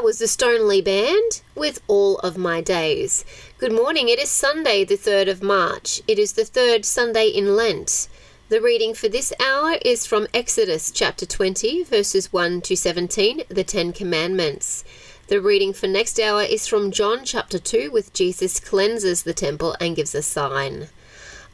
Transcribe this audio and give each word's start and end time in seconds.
That 0.00 0.06
was 0.06 0.18
the 0.18 0.28
Stoneleigh 0.28 0.82
Band 0.82 1.42
with 1.54 1.82
All 1.86 2.16
of 2.20 2.38
My 2.38 2.62
Days. 2.62 3.22
Good 3.58 3.70
morning. 3.70 4.08
It 4.08 4.18
is 4.18 4.30
Sunday, 4.30 4.82
the 4.82 4.96
3rd 4.96 5.28
of 5.28 5.42
March. 5.42 6.00
It 6.08 6.18
is 6.18 6.32
the 6.32 6.46
third 6.46 6.86
Sunday 6.86 7.28
in 7.28 7.54
Lent. 7.54 8.08
The 8.48 8.62
reading 8.62 8.94
for 8.94 9.08
this 9.10 9.30
hour 9.38 9.76
is 9.84 10.06
from 10.06 10.26
Exodus 10.32 10.90
chapter 10.90 11.26
20, 11.26 11.84
verses 11.84 12.32
1 12.32 12.62
to 12.62 12.78
17, 12.78 13.42
the 13.50 13.62
Ten 13.62 13.92
Commandments. 13.92 14.84
The 15.26 15.38
reading 15.38 15.74
for 15.74 15.86
next 15.86 16.18
hour 16.18 16.44
is 16.44 16.66
from 16.66 16.92
John 16.92 17.22
chapter 17.26 17.58
2, 17.58 17.90
with 17.90 18.14
Jesus 18.14 18.58
cleanses 18.58 19.24
the 19.24 19.34
temple 19.34 19.76
and 19.82 19.96
gives 19.96 20.14
a 20.14 20.22
sign. 20.22 20.88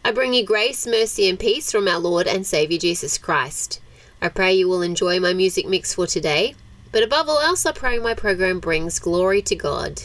I 0.04 0.12
bring 0.12 0.34
you 0.34 0.46
grace, 0.46 0.87
mercy, 0.87 1.28
and 1.28 1.37
peace 1.37 1.72
from 1.72 1.88
our 1.88 1.98
Lord 1.98 2.28
and 2.28 2.46
Saviour 2.46 2.78
Jesus 2.78 3.19
Christ. 3.19 3.81
I 4.22 4.28
pray 4.28 4.54
you 4.54 4.69
will 4.69 4.82
enjoy 4.82 5.19
my 5.19 5.32
music 5.32 5.66
mix 5.66 5.94
for 5.94 6.06
today. 6.06 6.54
But 6.96 7.02
above 7.02 7.28
all 7.28 7.40
else, 7.40 7.66
I 7.66 7.72
pray 7.72 7.98
my 7.98 8.14
program 8.14 8.58
brings 8.58 8.98
glory 8.98 9.43
to 9.43 9.54
God. 9.54 10.04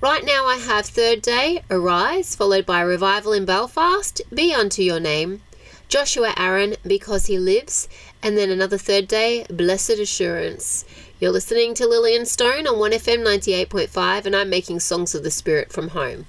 Right 0.00 0.24
now, 0.24 0.46
I 0.46 0.56
have 0.56 0.86
Third 0.86 1.20
Day, 1.20 1.62
Arise, 1.70 2.34
followed 2.34 2.64
by 2.64 2.80
Revival 2.80 3.34
in 3.34 3.44
Belfast, 3.44 4.22
Be 4.32 4.54
Unto 4.54 4.80
Your 4.80 5.00
Name, 5.00 5.42
Joshua 5.86 6.32
Aaron, 6.38 6.76
Because 6.86 7.26
He 7.26 7.38
Lives, 7.38 7.90
and 8.22 8.38
then 8.38 8.48
another 8.48 8.78
Third 8.78 9.06
Day, 9.06 9.44
Blessed 9.50 9.98
Assurance. 9.98 10.86
You're 11.20 11.30
listening 11.30 11.74
to 11.74 11.86
Lillian 11.86 12.24
Stone 12.24 12.66
on 12.66 12.76
1FM 12.76 13.22
98.5, 13.22 14.24
and 14.24 14.34
I'm 14.34 14.48
making 14.48 14.80
songs 14.80 15.14
of 15.14 15.24
the 15.24 15.30
Spirit 15.30 15.74
from 15.74 15.88
home. 15.88 16.24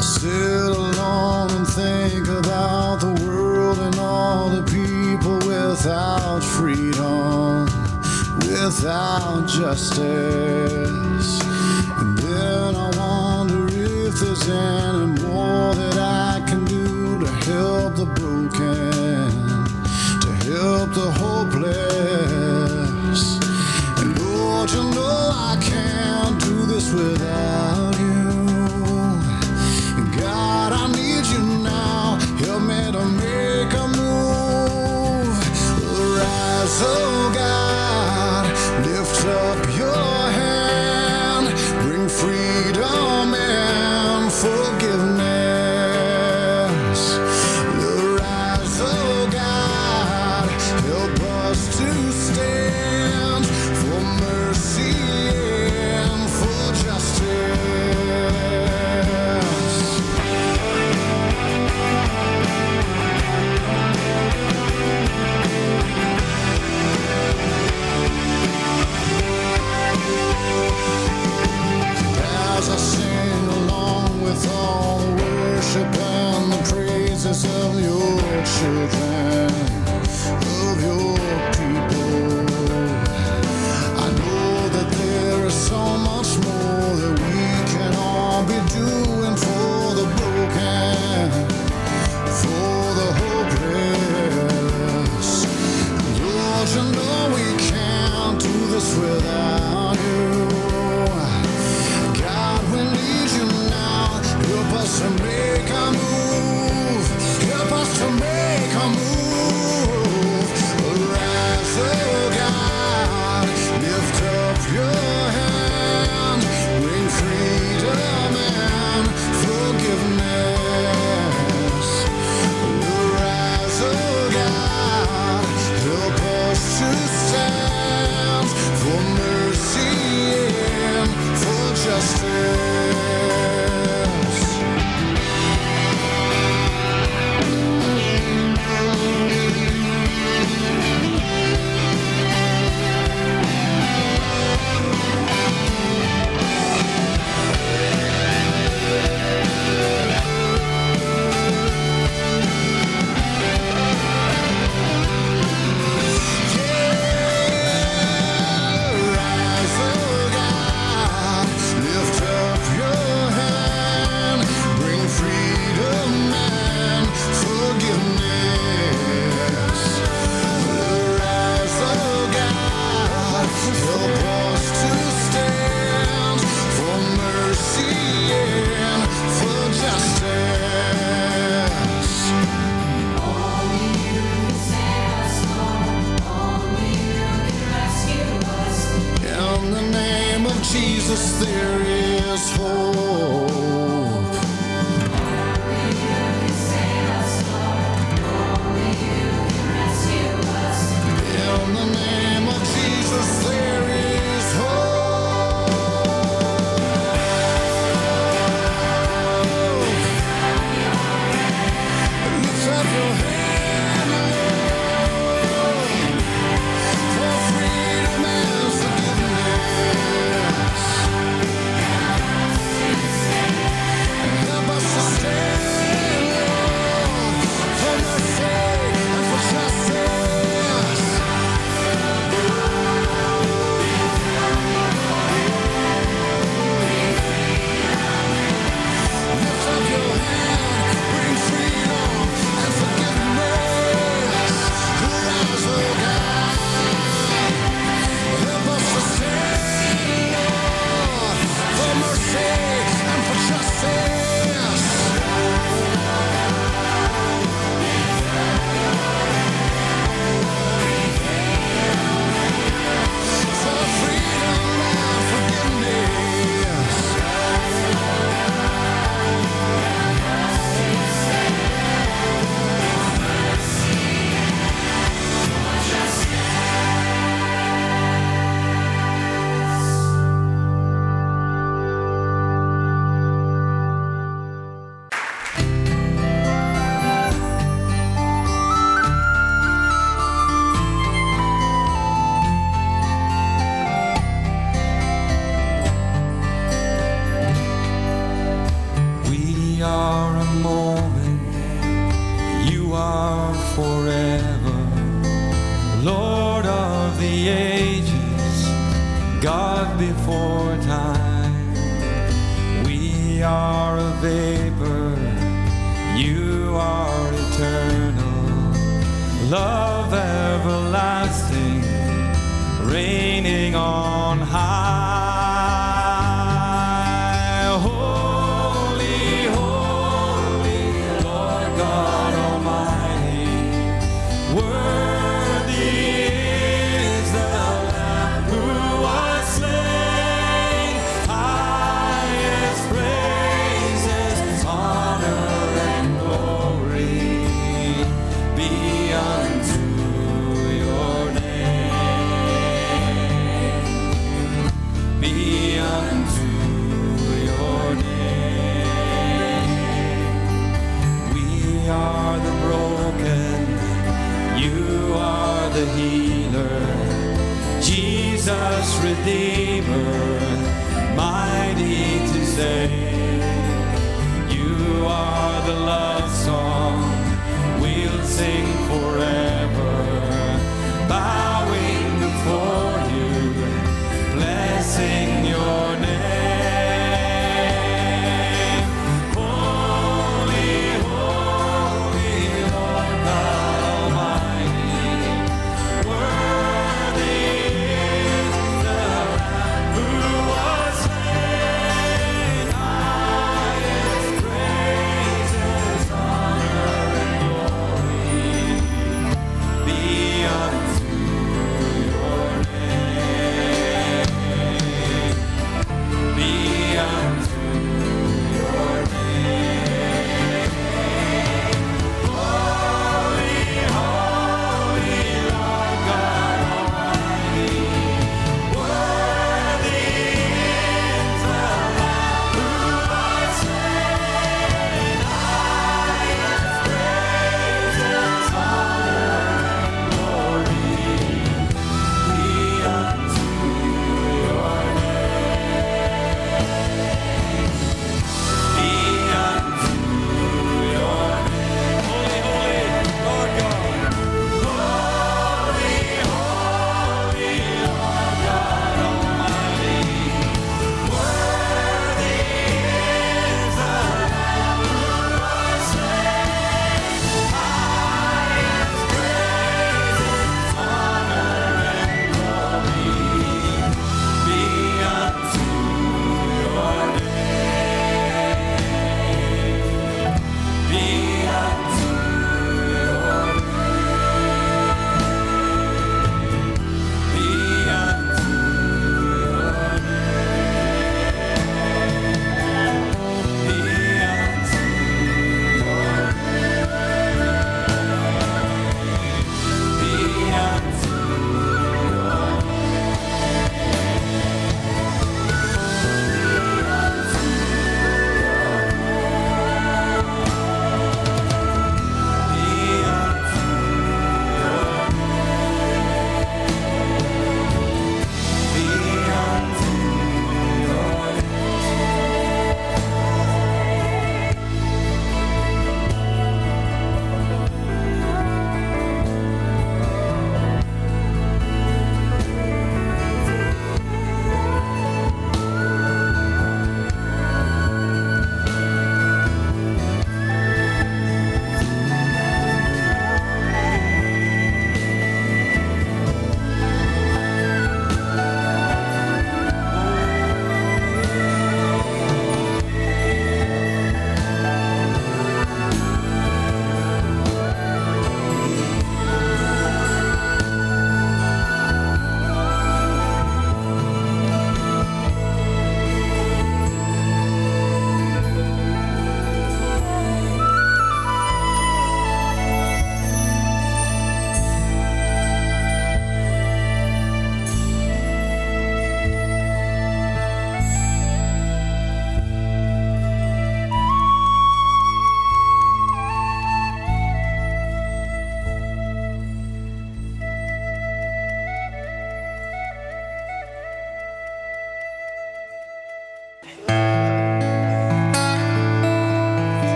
Sit 0.00 0.76
alone 0.76 1.50
and 1.50 1.66
think 1.66 2.28
about 2.28 3.00
the 3.00 3.24
world 3.26 3.49
and 3.78 3.98
all 3.98 4.48
the 4.48 4.62
people 4.62 5.38
without 5.46 6.40
freedom, 6.40 7.66
without 8.38 9.46
justice. 9.46 11.40
And 12.00 12.18
then 12.18 12.74
I 12.74 12.90
wonder 12.96 13.66
if 13.68 14.14
there's 14.20 14.48
any 14.48 15.22
more 15.22 15.39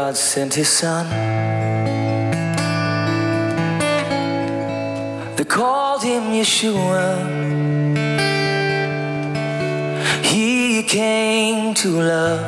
God 0.00 0.16
sent 0.16 0.54
his 0.54 0.68
son. 0.68 1.06
They 5.36 5.44
called 5.44 6.02
him 6.02 6.24
Yeshua. 6.38 7.04
He 10.24 10.82
came 10.82 11.74
to 11.74 11.88
love, 12.14 12.44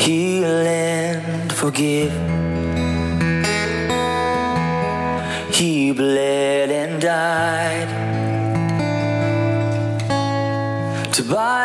heal 0.00 0.56
and 0.66 1.52
forgive. 1.52 2.12
He 5.54 5.92
bled 5.92 6.68
and 6.80 7.00
died 7.00 7.90
to 11.14 11.22
buy 11.22 11.61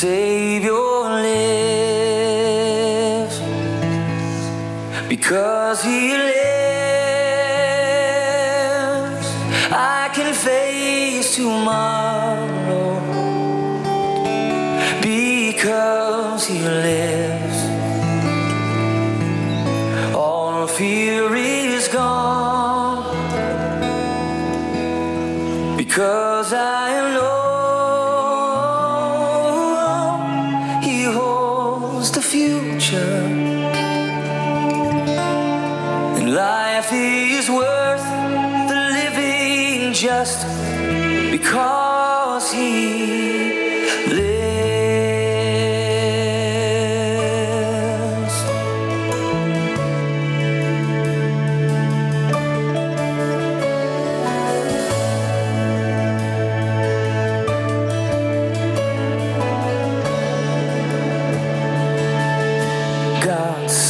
Savior 0.00 1.12
lives. 1.26 2.56
Because 5.10 5.82
He 5.84 6.16
lives, 6.16 6.40
I 9.70 10.08
can 10.14 10.32
face 10.32 11.36
tomorrow. 11.36 12.98
Because 15.02 16.46
He 16.46 16.60
lives, 16.60 16.99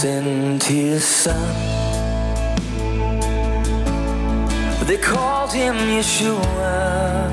Sent 0.01 0.63
his 0.63 1.05
son. 1.05 1.55
They 4.87 4.97
called 4.97 5.53
him 5.53 5.75
Yeshua. 5.75 7.29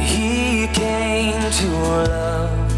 He 0.00 0.66
came 0.68 1.42
to 1.60 1.68
love, 2.14 2.72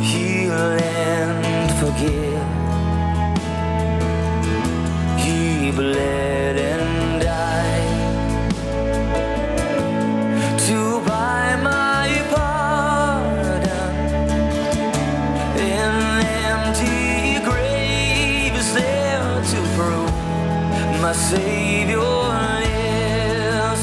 heal 0.00 0.52
and 0.54 1.70
forgive. 1.80 2.48
He 5.20 5.70
bled 5.70 6.56
and 6.56 6.85
Savior 21.16 21.98
lives. 21.98 23.82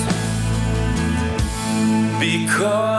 Because 2.20 2.93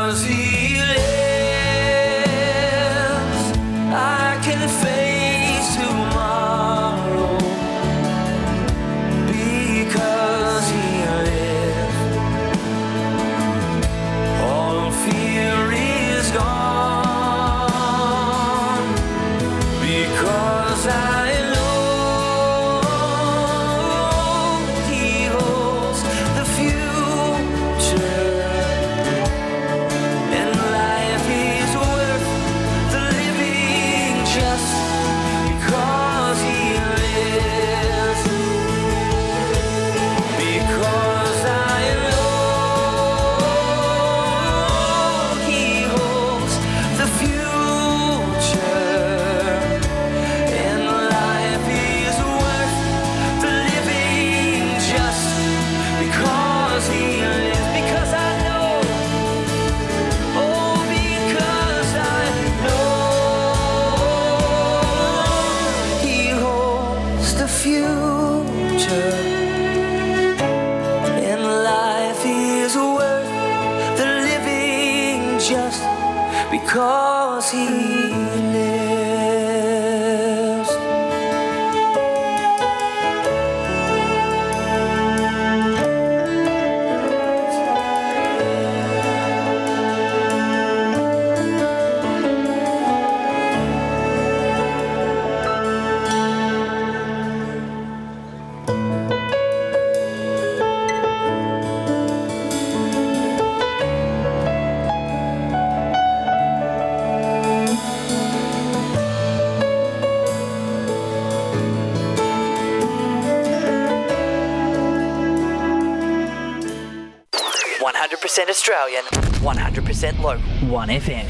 Australian, 118.66 119.05
one 119.42 119.59
hundred 119.59 119.85
percent 119.85 120.18
local. 120.20 120.40
One 120.68 120.88
FM. 120.88 121.29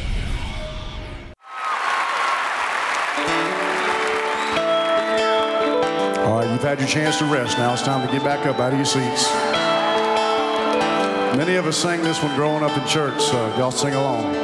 All 6.24 6.38
right, 6.38 6.48
you've 6.48 6.62
had 6.62 6.78
your 6.78 6.86
chance 6.86 7.18
to 7.18 7.24
rest. 7.24 7.58
Now 7.58 7.72
it's 7.72 7.82
time 7.82 8.06
to 8.06 8.12
get 8.12 8.22
back 8.22 8.46
up 8.46 8.60
out 8.60 8.72
of 8.72 8.78
your 8.78 8.86
seats. 8.86 9.28
Many 11.36 11.56
of 11.56 11.66
us 11.66 11.76
sang 11.76 12.04
this 12.04 12.22
one 12.22 12.36
growing 12.36 12.62
up 12.62 12.78
in 12.78 12.86
church, 12.86 13.20
so 13.20 13.48
y'all 13.56 13.72
sing 13.72 13.94
along. 13.94 14.43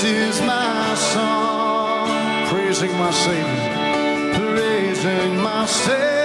This 0.00 0.36
is 0.36 0.40
my 0.42 0.94
song, 0.94 2.46
praising 2.46 2.92
my 2.98 3.10
Savior, 3.10 4.32
praising 4.32 5.36
my 5.42 5.66
Savior. 5.66 6.17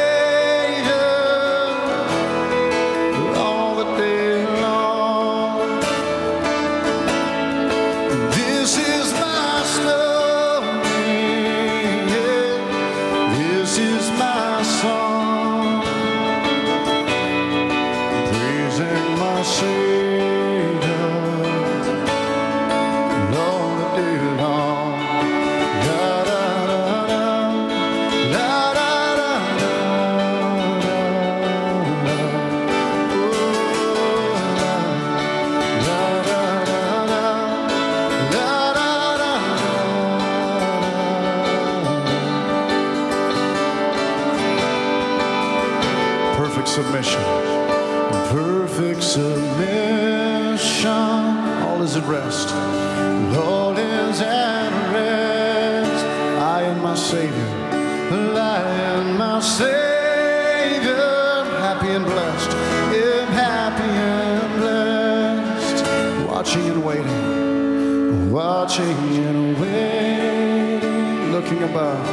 watching 68.73 68.97
and 69.23 69.59
waiting, 69.61 71.31
looking 71.31 71.61
above, 71.61 72.09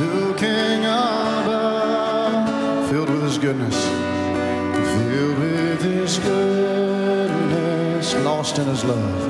looking 0.00 0.84
above, 0.84 2.48
filled 2.90 3.08
with 3.08 3.22
His 3.22 3.38
goodness, 3.38 3.86
filled 4.96 5.38
with 5.38 5.80
His 5.82 6.18
goodness, 6.18 8.14
lost 8.24 8.58
in 8.58 8.66
His 8.66 8.82
love, 8.84 9.28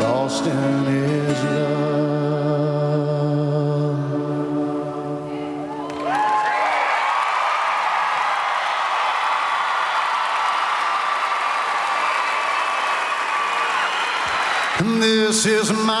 lost 0.00 0.46
in 0.46 0.84
His 0.84 1.44
love. 1.44 2.21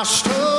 washed. 0.02 0.51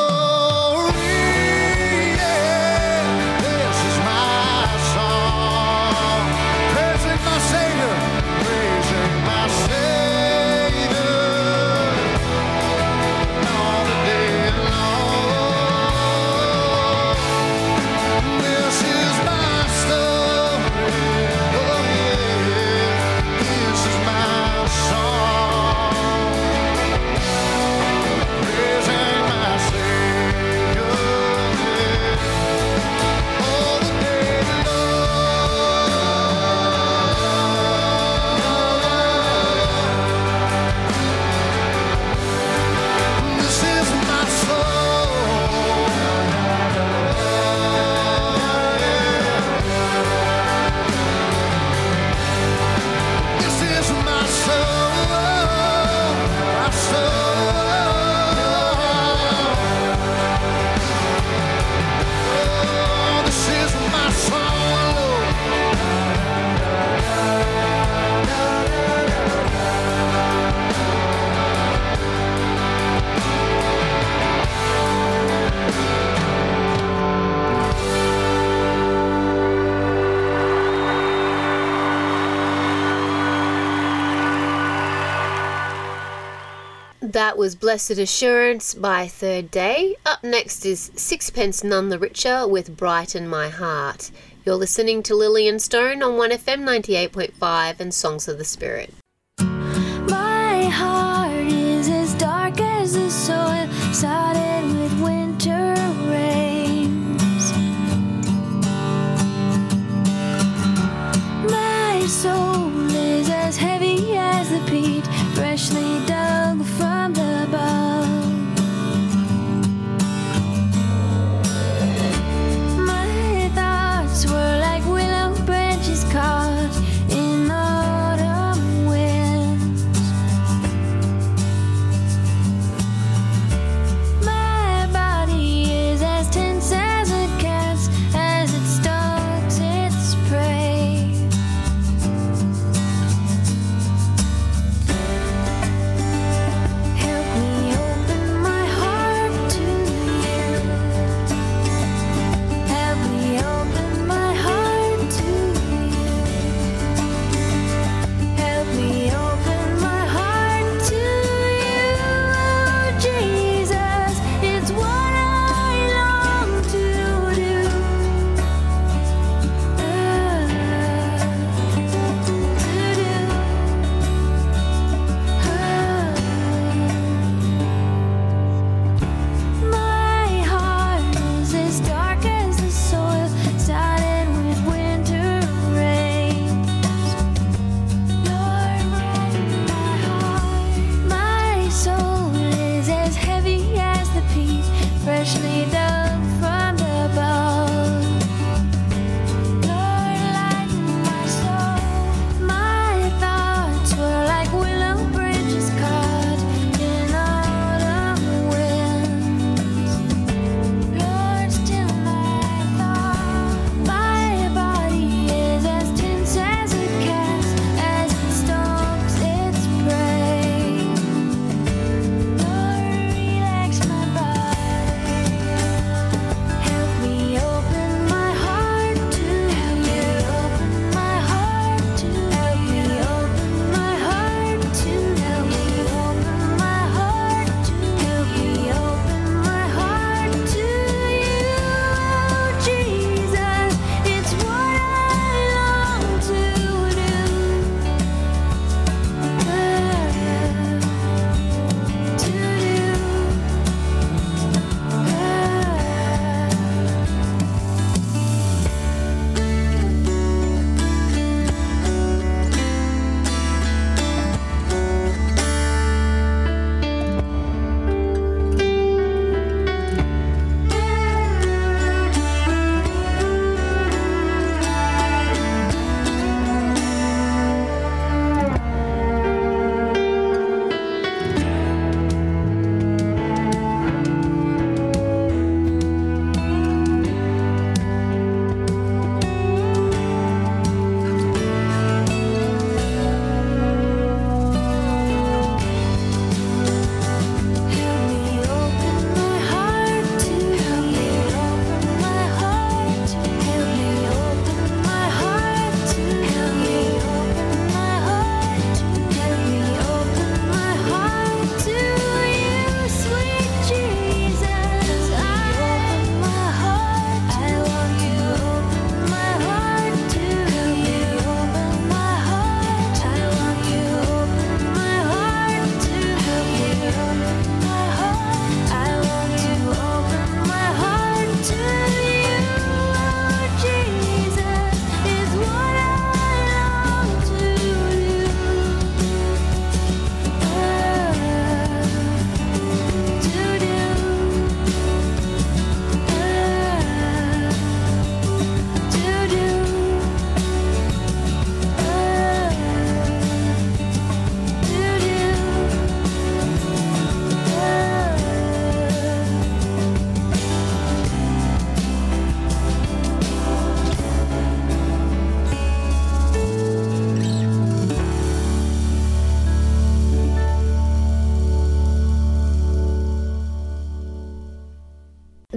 that 87.24 87.38
was 87.38 87.56
Blessed 87.56 87.92
Assurance 87.92 88.74
by 88.74 89.08
Third 89.08 89.50
Day. 89.50 89.96
Up 90.06 90.26
next 90.26 90.66
is 90.66 90.92
Sixpence 90.98 91.64
None 91.64 91.88
the 91.88 91.98
Richer 91.98 92.46
with 92.46 92.76
Brighten 92.76 93.30
My 93.30 93.48
Heart. 93.48 94.12
You're 94.46 94.56
listening 94.56 95.02
to 95.04 95.16
Lillian 95.16 95.58
Stone 95.60 96.04
on 96.04 96.16
1FM 96.16 96.66
98.5 96.66 97.80
and 97.80 97.94
Songs 97.94 98.28
of 98.28 98.38
the 98.38 98.44
Spirit. 98.44 98.94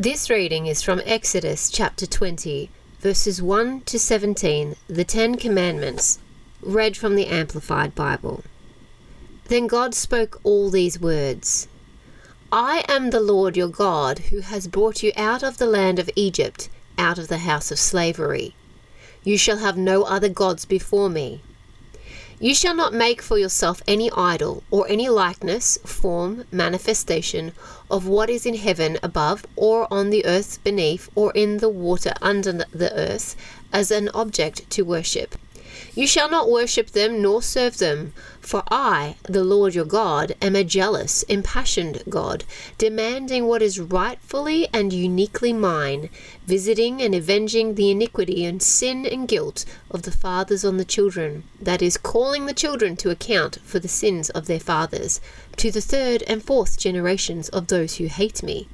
This 0.07 0.31
reading 0.31 0.67
is 0.69 0.83
from 0.85 1.03
Exodus 1.05 1.69
chapter 1.69 2.07
20, 2.07 2.71
verses 3.01 3.43
1 3.43 3.81
to 3.81 3.99
17, 3.99 4.77
the 4.87 5.03
Ten 5.03 5.35
Commandments, 5.35 6.21
read 6.63 6.97
from 6.97 7.17
the 7.17 7.27
Amplified 7.27 7.93
Bible. 7.97 8.45
Then 9.47 9.67
God 9.67 9.97
spoke 9.97 10.41
all 10.45 10.71
these 10.71 11.01
words 11.01 11.67
I 12.53 12.85
am 12.87 13.11
the 13.11 13.19
Lord 13.19 13.57
your 13.57 13.67
God, 13.67 14.21
who 14.31 14.43
has 14.43 14.69
brought 14.69 15.03
you 15.03 15.11
out 15.17 15.43
of 15.43 15.59
the 15.59 15.67
land 15.67 15.99
of 15.99 16.09
Egypt, 16.15 16.69
out 16.97 17.19
of 17.19 17.27
the 17.27 17.39
house 17.39 17.73
of 17.73 17.79
slavery. 17.81 18.55
You 19.25 19.37
shall 19.37 19.59
have 19.59 19.77
no 19.77 20.05
other 20.05 20.29
gods 20.29 20.65
before 20.65 21.11
me. 21.11 21.41
You 22.39 22.55
shall 22.55 22.75
not 22.75 22.93
make 22.93 23.23
for 23.23 23.39
yourself 23.39 23.83
any 23.89 24.11
idol, 24.11 24.63
or 24.71 24.87
any 24.89 25.09
likeness, 25.09 25.79
form, 25.87 26.45
manifestation 26.53 27.53
of 27.91 28.07
what 28.07 28.29
is 28.29 28.45
in 28.45 28.57
heaven 28.57 28.99
above, 29.03 29.47
or 29.57 29.91
on 29.91 30.11
the 30.11 30.27
earth 30.27 30.63
beneath, 30.63 31.09
or 31.15 31.33
in 31.33 31.59
the 31.59 31.71
water 31.71 32.13
under 32.21 32.53
the 32.53 32.93
earth, 32.95 33.37
as 33.73 33.91
an 33.91 34.11
object 34.11 34.69
to 34.69 34.83
worship. 34.83 35.37
You 35.97 36.07
shall 36.07 36.29
not 36.29 36.51
worship 36.51 36.91
them 36.91 37.23
nor 37.23 37.41
serve 37.41 37.79
them, 37.79 38.13
for 38.39 38.63
I, 38.71 39.17
the 39.23 39.43
Lord 39.43 39.75
your 39.75 39.87
God, 39.87 40.37
am 40.43 40.55
a 40.55 40.63
jealous, 40.63 41.23
impassioned 41.23 42.03
God, 42.07 42.45
demanding 42.77 43.47
what 43.47 43.63
is 43.63 43.81
rightfully 43.81 44.69
and 44.75 44.93
uniquely 44.93 45.55
mine, 45.55 46.11
visiting 46.47 47.01
and 47.01 47.15
avenging 47.15 47.77
the 47.77 47.91
iniquity 47.91 48.45
and 48.45 48.63
sin 48.63 49.07
and 49.07 49.27
guilt 49.27 49.65
of 49.91 50.03
the 50.03 50.13
fathers 50.13 50.67
on 50.67 50.77
the 50.77 50.85
children, 50.85 51.45
that 51.59 51.81
is, 51.81 51.97
calling 51.97 52.45
the 52.45 52.53
children 52.53 52.95
to 52.99 53.09
account 53.09 53.59
for 53.65 53.79
the 53.79 53.89
sins 53.89 54.29
of 54.29 54.47
their 54.47 54.61
fathers, 54.61 55.19
to 55.57 55.71
the 55.71 55.81
third 55.81 56.23
and 56.25 56.45
fourth 56.45 56.79
generations 56.79 57.49
of 57.49 57.69
those 57.69 57.95
who 57.95 58.05
hate 58.05 58.43
me 58.43 58.69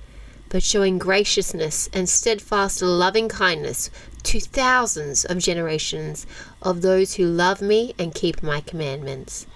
but 0.52 0.62
showing 0.62 0.98
graciousness 0.98 1.88
and 1.94 2.06
steadfast 2.06 2.82
loving 2.82 3.26
kindness 3.26 3.88
to 4.22 4.38
thousands 4.38 5.24
of 5.24 5.38
generations 5.38 6.26
of 6.60 6.82
those 6.82 7.14
who 7.14 7.24
love 7.24 7.62
me 7.62 7.94
and 7.98 8.14
keep 8.14 8.42
my 8.42 8.60
commandments. 8.60 9.46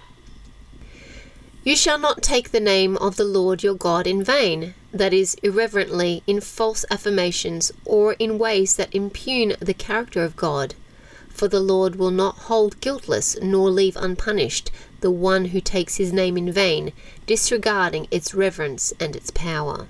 You 1.62 1.76
shall 1.76 1.98
not 1.98 2.22
take 2.22 2.50
the 2.50 2.60
name 2.60 2.96
of 2.96 3.16
the 3.16 3.26
Lord 3.26 3.62
your 3.62 3.74
God 3.74 4.06
in 4.06 4.24
vain, 4.24 4.72
that 4.90 5.12
is, 5.12 5.36
irreverently, 5.42 6.22
in 6.26 6.40
false 6.40 6.86
affirmations, 6.90 7.72
or 7.84 8.14
in 8.14 8.38
ways 8.38 8.76
that 8.76 8.94
impugn 8.94 9.54
the 9.60 9.74
character 9.74 10.24
of 10.24 10.34
God. 10.34 10.74
For 11.28 11.46
the 11.46 11.60
Lord 11.60 11.96
will 11.96 12.10
not 12.10 12.38
hold 12.48 12.80
guiltless 12.80 13.36
nor 13.42 13.68
leave 13.68 13.98
unpunished 13.98 14.70
the 15.02 15.10
one 15.10 15.46
who 15.46 15.60
takes 15.60 15.96
his 15.96 16.10
name 16.10 16.38
in 16.38 16.50
vain, 16.50 16.94
disregarding 17.26 18.08
its 18.10 18.32
reverence 18.32 18.94
and 18.98 19.14
its 19.14 19.30
power. 19.30 19.88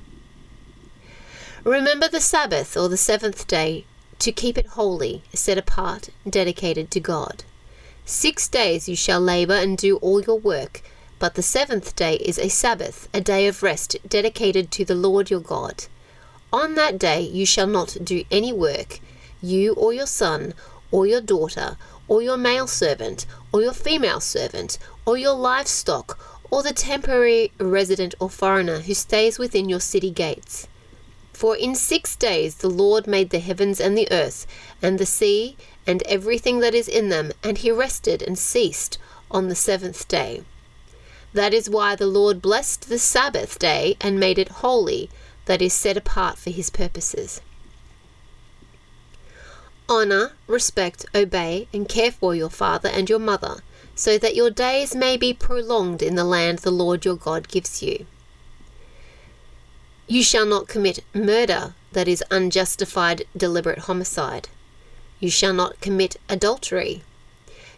Remember 1.67 2.07
the 2.07 2.21
Sabbath 2.21 2.77
or 2.77 2.89
the 2.89 2.97
seventh 2.97 3.49
day 3.49 3.87
to 4.21 4.31
keep 4.31 4.57
it 4.57 4.69
holy, 4.79 5.25
set 5.35 5.59
apart, 5.59 6.11
dedicated 6.31 6.93
to 6.93 7.01
God. 7.01 7.43
Six 8.05 8.47
days 8.47 8.89
you 8.89 8.95
shall 8.95 9.21
labor 9.21 9.55
and 9.55 9.77
do 9.77 9.97
all 9.97 10.23
your 10.23 10.39
work, 10.39 10.81
but 11.19 11.35
the 11.35 11.43
seventh 11.43 11.97
day 11.97 12.19
is 12.19 12.39
a 12.39 12.49
Sabbath, 12.49 13.09
a 13.13 13.21
day 13.21 13.49
of 13.49 13.65
rest 13.65 13.97
dedicated 14.09 14.71
to 14.71 14.85
the 14.85 14.95
Lord 14.95 15.29
your 15.29 15.41
God. 15.41 15.87
On 16.53 16.77
that 16.77 17.01
day 17.01 17.21
you 17.23 17.45
shall 17.45 17.67
not 17.67 17.97
do 18.01 18.23
any 18.31 18.53
work, 18.53 19.01
you 19.43 19.73
or 19.75 19.93
your 19.93 20.07
son, 20.07 20.55
or 20.93 21.05
your 21.05 21.21
daughter, 21.21 21.77
or 22.07 22.23
your 22.23 22.37
male 22.37 22.69
servant, 22.69 23.27
or 23.53 23.61
your 23.61 23.73
female 23.73 24.21
servant, 24.21 24.79
or 25.05 25.19
your 25.19 25.35
livestock, 25.35 26.17
or 26.49 26.63
the 26.63 26.73
temporary 26.73 27.51
resident 27.59 28.15
or 28.21 28.31
foreigner 28.31 28.83
who 28.83 28.95
stays 28.95 29.37
within 29.37 29.69
your 29.69 29.81
city 29.81 30.13
gates. 30.13 30.69
For 31.37 31.55
in 31.55 31.75
six 31.75 32.17
days 32.17 32.55
the 32.55 32.71
Lord 32.71 33.07
made 33.07 33.29
the 33.29 33.41
heavens 33.41 33.79
and 33.79 33.95
the 33.97 34.11
earth, 34.11 34.47
and 34.81 34.99
the 34.99 35.05
sea, 35.05 35.59
and 35.87 36.03
everything 36.05 36.61
that 36.61 36.75
is 36.75 36.89
in 36.89 37.11
them, 37.11 37.31
and 37.45 37.59
he 37.59 37.71
rested 37.71 38.23
and 38.23 38.39
ceased 38.39 38.97
on 39.31 39.49
the 39.49 39.55
seventh 39.55 40.09
day. 40.09 40.45
That 41.35 41.53
is 41.53 41.69
why 41.69 41.95
the 41.95 42.07
Lord 42.07 42.41
blessed 42.41 42.89
the 42.89 42.99
Sabbath 42.99 43.59
day 43.59 43.99
and 44.01 44.19
made 44.19 44.39
it 44.39 44.65
holy, 44.65 45.11
that 45.45 45.61
is 45.61 45.75
set 45.75 45.99
apart 45.99 46.39
for 46.39 46.49
his 46.49 46.71
purposes. 46.71 47.43
Honor, 49.91 50.33
respect, 50.47 51.05
obey, 51.15 51.69
and 51.71 51.87
care 51.87 52.13
for 52.13 52.35
your 52.35 52.49
father 52.49 52.89
and 52.89 53.11
your 53.11 53.19
mother, 53.19 53.63
so 53.95 54.17
that 54.17 54.35
your 54.35 54.49
days 54.49 54.95
may 54.95 55.19
be 55.19 55.35
prolonged 55.35 56.01
in 56.01 56.15
the 56.15 56.25
land 56.25 56.61
the 56.61 56.71
Lord 56.71 57.05
your 57.05 57.17
God 57.17 57.49
gives 57.49 57.83
you. 57.83 58.07
You 60.09 60.23
shall 60.23 60.47
not 60.47 60.69
commit 60.69 61.03
murder, 61.13 61.75
that 61.91 62.07
is 62.07 62.23
unjustified 62.31 63.27
deliberate 63.37 63.81
homicide. 63.81 64.49
You 65.19 65.31
shall 65.31 65.53
not 65.53 65.81
commit 65.81 66.17
adultery. 66.29 67.03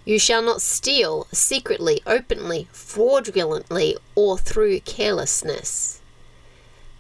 You 0.04 0.18
shall 0.18 0.42
not 0.42 0.60
steal 0.60 1.26
secretly, 1.32 2.02
openly, 2.06 2.68
fraudulently, 2.70 3.96
or 4.14 4.36
through 4.36 4.80
carelessness. 4.80 6.00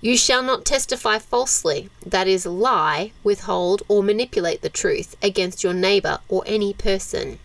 You 0.00 0.16
shall 0.16 0.42
not 0.42 0.64
testify 0.64 1.18
falsely, 1.18 1.90
that 2.06 2.26
is, 2.26 2.46
lie, 2.46 3.12
withhold, 3.22 3.82
or 3.86 4.02
manipulate 4.02 4.62
the 4.62 4.70
truth 4.70 5.14
against 5.22 5.62
your 5.62 5.74
neighbor 5.74 6.20
or 6.28 6.42
any 6.46 6.72
person. 6.72 7.38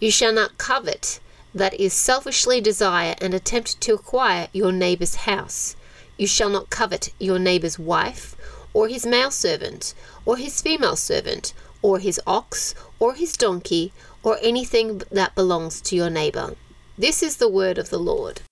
You 0.00 0.10
shall 0.10 0.32
not 0.32 0.58
covet, 0.58 1.20
that 1.54 1.74
is, 1.74 1.92
selfishly 1.92 2.60
desire 2.60 3.14
and 3.20 3.32
attempt 3.32 3.80
to 3.82 3.94
acquire 3.94 4.48
your 4.52 4.72
neighbor's 4.72 5.14
house. 5.14 5.76
You 6.16 6.26
shall 6.26 6.48
not 6.48 6.70
covet 6.70 7.12
your 7.18 7.38
neighbor's 7.38 7.78
wife, 7.78 8.36
or 8.72 8.88
his 8.88 9.04
male 9.04 9.30
servant, 9.30 9.94
or 10.24 10.36
his 10.36 10.62
female 10.62 10.96
servant, 10.96 11.52
or 11.82 11.98
his 11.98 12.20
ox, 12.26 12.74
or 12.98 13.14
his 13.14 13.36
donkey, 13.36 13.92
or 14.22 14.38
anything 14.40 15.02
that 15.10 15.34
belongs 15.34 15.80
to 15.82 15.96
your 15.96 16.10
neighbor. 16.10 16.54
This 16.96 17.22
is 17.22 17.38
the 17.38 17.48
word 17.48 17.78
of 17.78 17.90
the 17.90 17.98
Lord. 17.98 18.42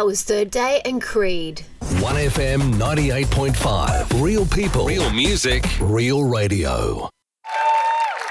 That 0.00 0.06
was 0.06 0.22
Third 0.22 0.50
Day 0.50 0.80
and 0.86 1.02
Creed. 1.02 1.62
1FM 1.82 2.72
98.5. 2.76 4.22
Real 4.22 4.46
people. 4.46 4.86
Real 4.86 5.10
music. 5.12 5.66
Real 5.78 6.24
radio. 6.24 7.10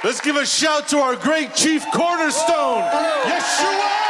Let's 0.03 0.19
give 0.19 0.35
a 0.35 0.47
shout 0.47 0.87
to 0.87 0.97
our 0.97 1.15
great 1.15 1.53
Chief 1.53 1.85
Cornerstone, 1.93 2.81
Yeshua! 2.81 4.08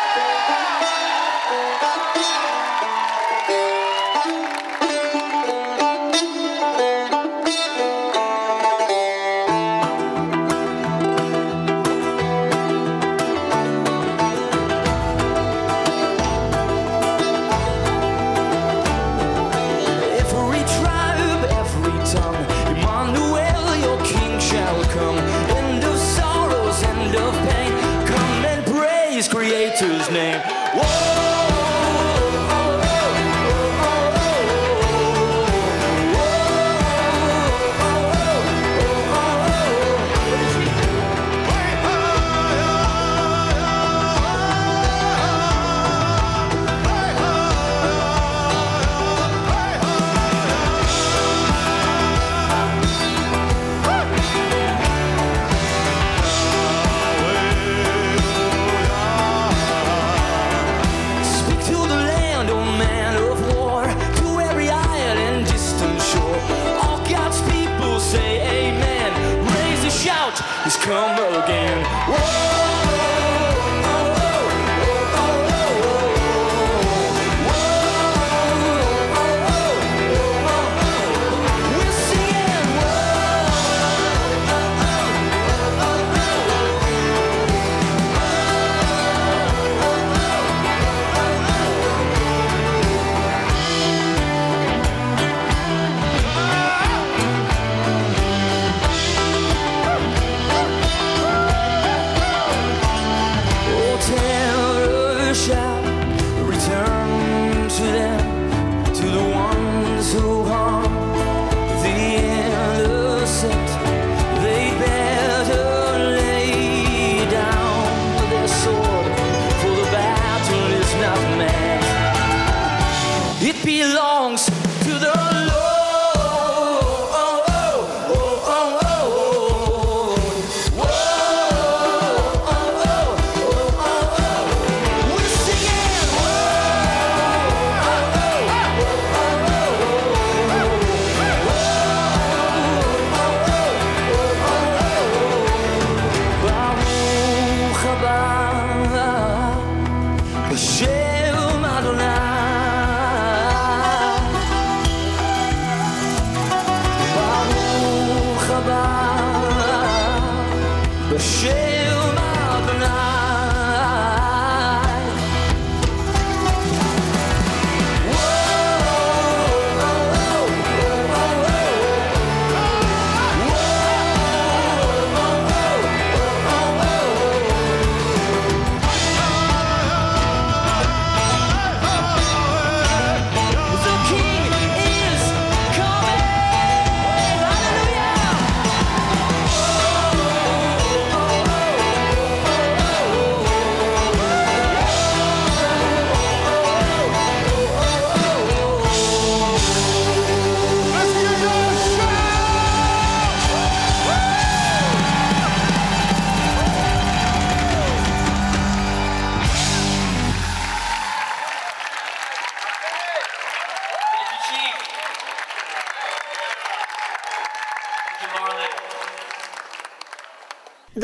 Shall 105.39 105.78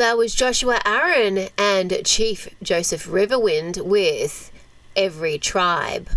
That 0.06 0.18
was 0.18 0.36
Joshua 0.36 0.80
Aaron 0.86 1.48
and 1.58 2.00
Chief 2.04 2.48
Joseph 2.62 3.08
Riverwind 3.08 3.84
with 3.84 4.52
Every 4.94 5.36
Tribe. 5.36 6.10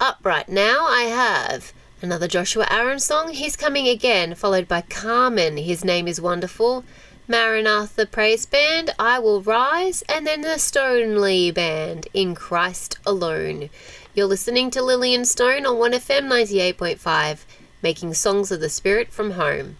Up 0.00 0.18
right 0.22 0.48
now, 0.48 0.86
I 0.86 1.02
have 1.02 1.74
another 2.00 2.26
Joshua 2.26 2.66
Aaron 2.70 3.00
song. 3.00 3.34
He's 3.34 3.54
coming 3.54 3.86
again, 3.86 4.34
followed 4.34 4.66
by 4.66 4.80
Carmen. 4.80 5.58
His 5.58 5.84
name 5.84 6.08
is 6.08 6.22
wonderful. 6.22 6.86
Maranatha 7.28 8.06
Praise 8.06 8.46
Band, 8.46 8.94
I 8.98 9.18
Will 9.18 9.42
Rise, 9.42 10.02
and 10.08 10.26
then 10.26 10.40
the 10.40 10.58
Stonely 10.58 11.50
Band, 11.50 12.08
In 12.14 12.34
Christ 12.34 12.96
Alone. 13.04 13.68
You're 14.14 14.24
listening 14.24 14.70
to 14.70 14.82
Lillian 14.82 15.26
Stone 15.26 15.66
on 15.66 15.76
1FM 15.76 16.28
98.5, 16.28 17.40
making 17.82 18.14
songs 18.14 18.50
of 18.50 18.60
the 18.60 18.70
Spirit 18.70 19.12
from 19.12 19.32
home. 19.32 19.76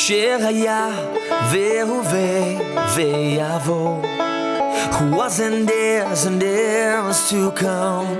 אשר 0.00 0.38
היה 0.46 0.88
והווה 1.50 2.42
ויבוא 2.94 4.02
who 4.96 5.16
was 5.16 5.40
and 5.40 5.70
is 5.70 6.24
and 6.24 6.42
is 6.42 7.28
to 7.30 7.50
come 7.62 8.10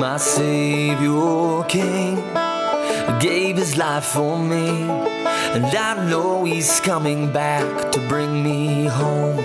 my 0.00 0.16
savior 0.16 1.62
king 1.68 2.16
gave 3.20 3.56
his 3.56 3.76
life 3.76 4.08
for 4.16 4.38
me 4.38 4.68
and 5.54 5.66
I 5.88 5.90
know 6.10 6.44
he's 6.44 6.80
coming 6.80 7.30
back 7.32 7.92
to 7.92 7.98
bring 8.08 8.42
me 8.42 8.86
home 8.86 9.38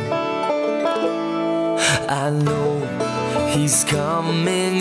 I 2.25 2.29
know 2.45 2.69
he's 3.53 3.83
coming 3.83 4.77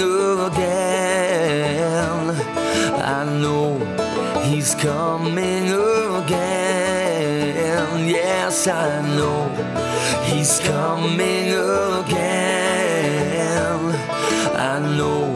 again 0.49 2.23
I 3.17 3.25
know 3.43 3.80
He's 4.62 4.76
coming 4.76 5.74
again. 6.22 6.38
Yes, 8.08 8.68
I 8.68 9.02
know 9.18 9.50
he's 10.26 10.60
coming 10.60 11.50
again. 12.00 12.46
I 14.56 14.78
know 14.96 15.34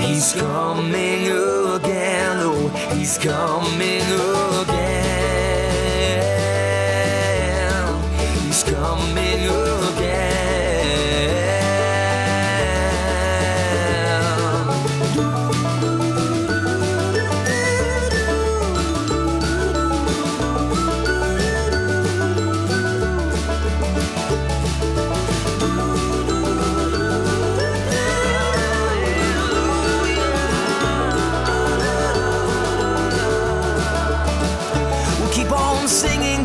he's 0.00 0.32
coming 0.32 1.26
again. 1.26 2.38
Oh, 2.40 2.70
he's 2.94 3.18
coming 3.18 4.00
again. 4.64 5.02
He's 8.40 8.62
coming 8.62 9.35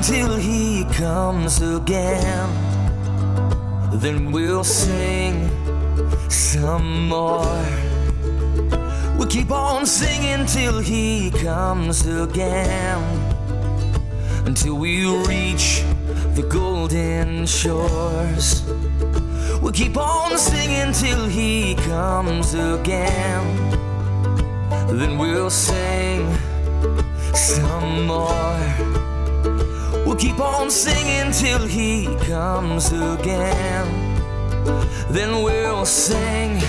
till 0.02 0.36
he 0.36 0.84
comes 0.94 1.62
again. 1.62 2.50
Then 3.94 4.32
we'll 4.32 4.64
sing 4.64 5.50
some 6.30 7.08
more. 7.08 7.66
We'll 9.18 9.28
keep 9.28 9.52
on 9.52 9.86
singing 9.86 10.46
till 10.48 10.80
he 10.80 11.30
comes 11.32 12.08
again. 12.08 13.02
Until 14.46 14.76
we 14.76 15.06
reach 15.28 15.84
the 16.36 16.48
golden 16.50 17.46
shores. 17.46 18.64
We'll 19.62 19.74
keep 19.74 19.98
on 19.98 20.38
singing 20.38 20.94
till 20.94 21.28
he 21.28 21.76
comes 21.76 22.54
again. 22.56 23.46
Then 24.88 25.18
we'll 25.18 25.52
sing 25.52 26.36
some 27.34 28.08
more. 28.08 28.51
Keep 30.22 30.40
on 30.40 30.70
singing 30.70 31.32
till 31.32 31.66
he 31.66 32.06
comes 32.28 32.92
again. 32.92 33.88
Then 35.10 35.42
we'll 35.42 35.84
sing 35.84 36.60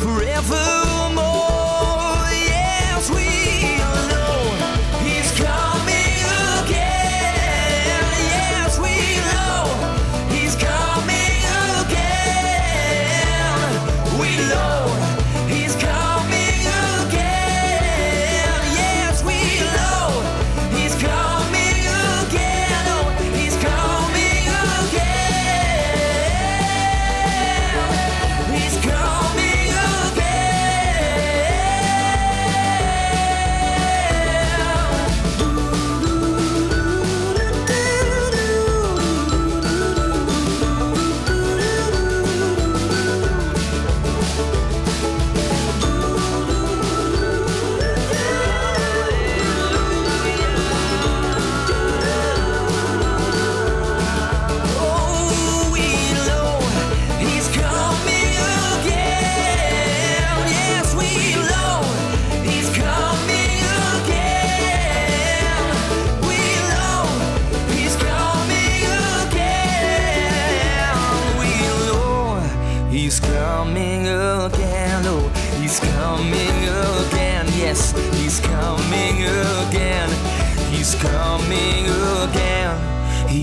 forevermore. 0.00 0.95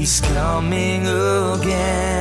He's 0.03 0.19
coming 0.19 1.07
again. 1.07 2.12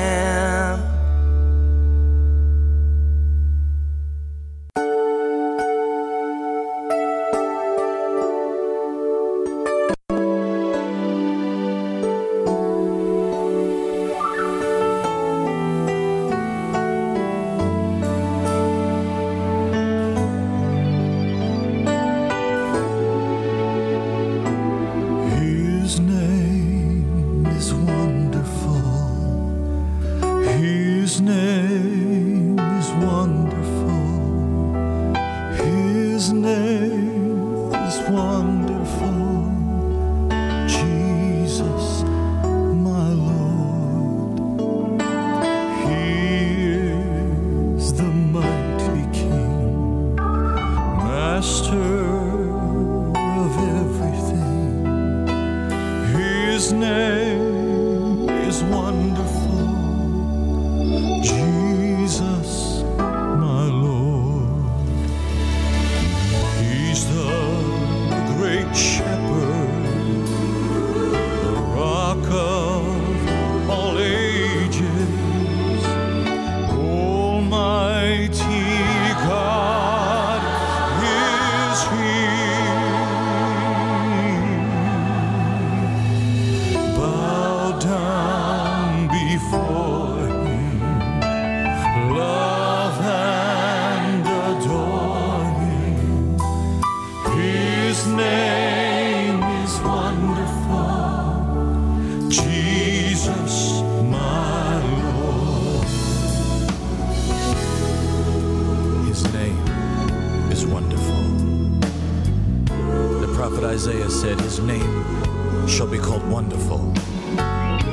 Isaiah 113.72 114.10
said, 114.10 114.40
His 114.42 114.60
name 114.60 115.66
shall 115.66 115.86
be 115.86 115.98
called 115.98 116.22
Wonderful, 116.30 116.92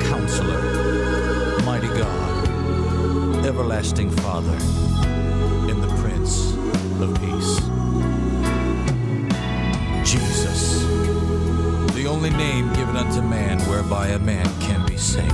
Counselor, 0.01 0.61
Mighty 1.63 1.87
God, 1.87 3.45
Everlasting 3.45 4.11
Father, 4.11 4.57
and 5.71 5.81
the 5.81 5.87
Prince 6.01 6.53
of 7.01 7.15
Peace. 7.21 7.59
Jesus, 10.07 10.83
the 11.95 12.05
only 12.05 12.29
name 12.29 12.71
given 12.73 12.97
unto 12.97 13.21
man 13.21 13.59
whereby 13.61 14.09
a 14.09 14.19
man 14.19 14.58
saved. 14.99 15.31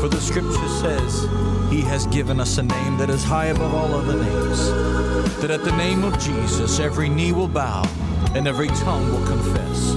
For 0.00 0.08
the 0.08 0.20
scripture 0.20 0.68
says, 0.68 1.28
He 1.70 1.80
has 1.82 2.06
given 2.06 2.40
us 2.40 2.58
a 2.58 2.62
name 2.62 2.96
that 2.98 3.08
is 3.08 3.22
high 3.22 3.46
above 3.46 3.72
all 3.72 3.94
other 3.94 4.16
names, 4.16 4.70
that 5.40 5.50
at 5.50 5.62
the 5.64 5.76
name 5.76 6.02
of 6.04 6.18
Jesus 6.18 6.80
every 6.80 7.08
knee 7.08 7.32
will 7.32 7.48
bow 7.48 7.84
and 8.34 8.48
every 8.48 8.68
tongue 8.68 9.10
will 9.12 9.26
confess 9.26 9.94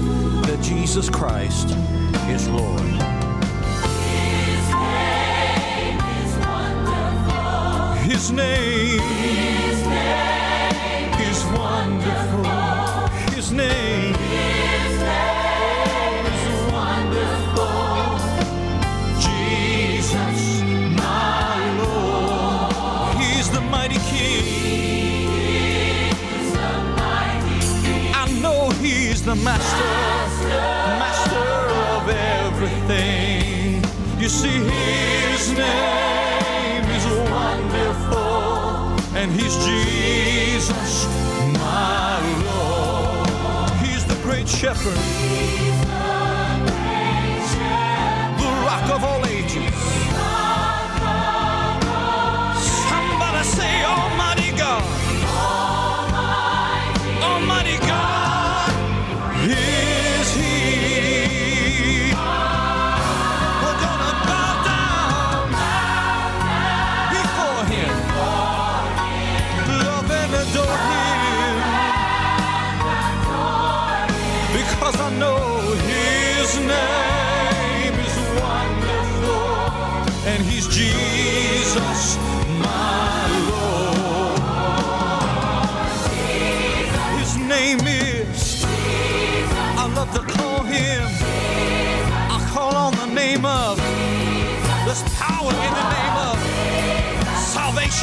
that 0.48 0.60
Jesus 0.62 1.10
Christ 1.10 1.70
is 2.30 2.48
Lord. 2.50 2.82
His 2.82 4.72
name 4.72 6.00
is 6.00 6.38
wonderful. 6.46 7.94
His 8.04 8.32
name, 8.32 9.02
is 9.02 10.33
the 29.36 29.44
master, 29.44 30.46
master 31.00 31.38
of 31.96 32.08
everything. 32.10 33.84
You 34.22 34.30
see, 34.30 34.60
His 34.60 35.52
name 35.54 36.84
is 36.98 37.06
wonderful, 37.32 39.18
and 39.18 39.32
He's 39.32 39.56
Jesus, 39.66 41.08
my 41.54 42.20
Lord. 42.46 43.72
He's 43.82 44.06
the 44.06 44.22
great 44.22 44.48
shepherd, 44.48 45.00
the 48.38 48.52
rock 48.68 48.90
of 48.92 49.04
all 49.04 49.26
ages. 49.26 50.13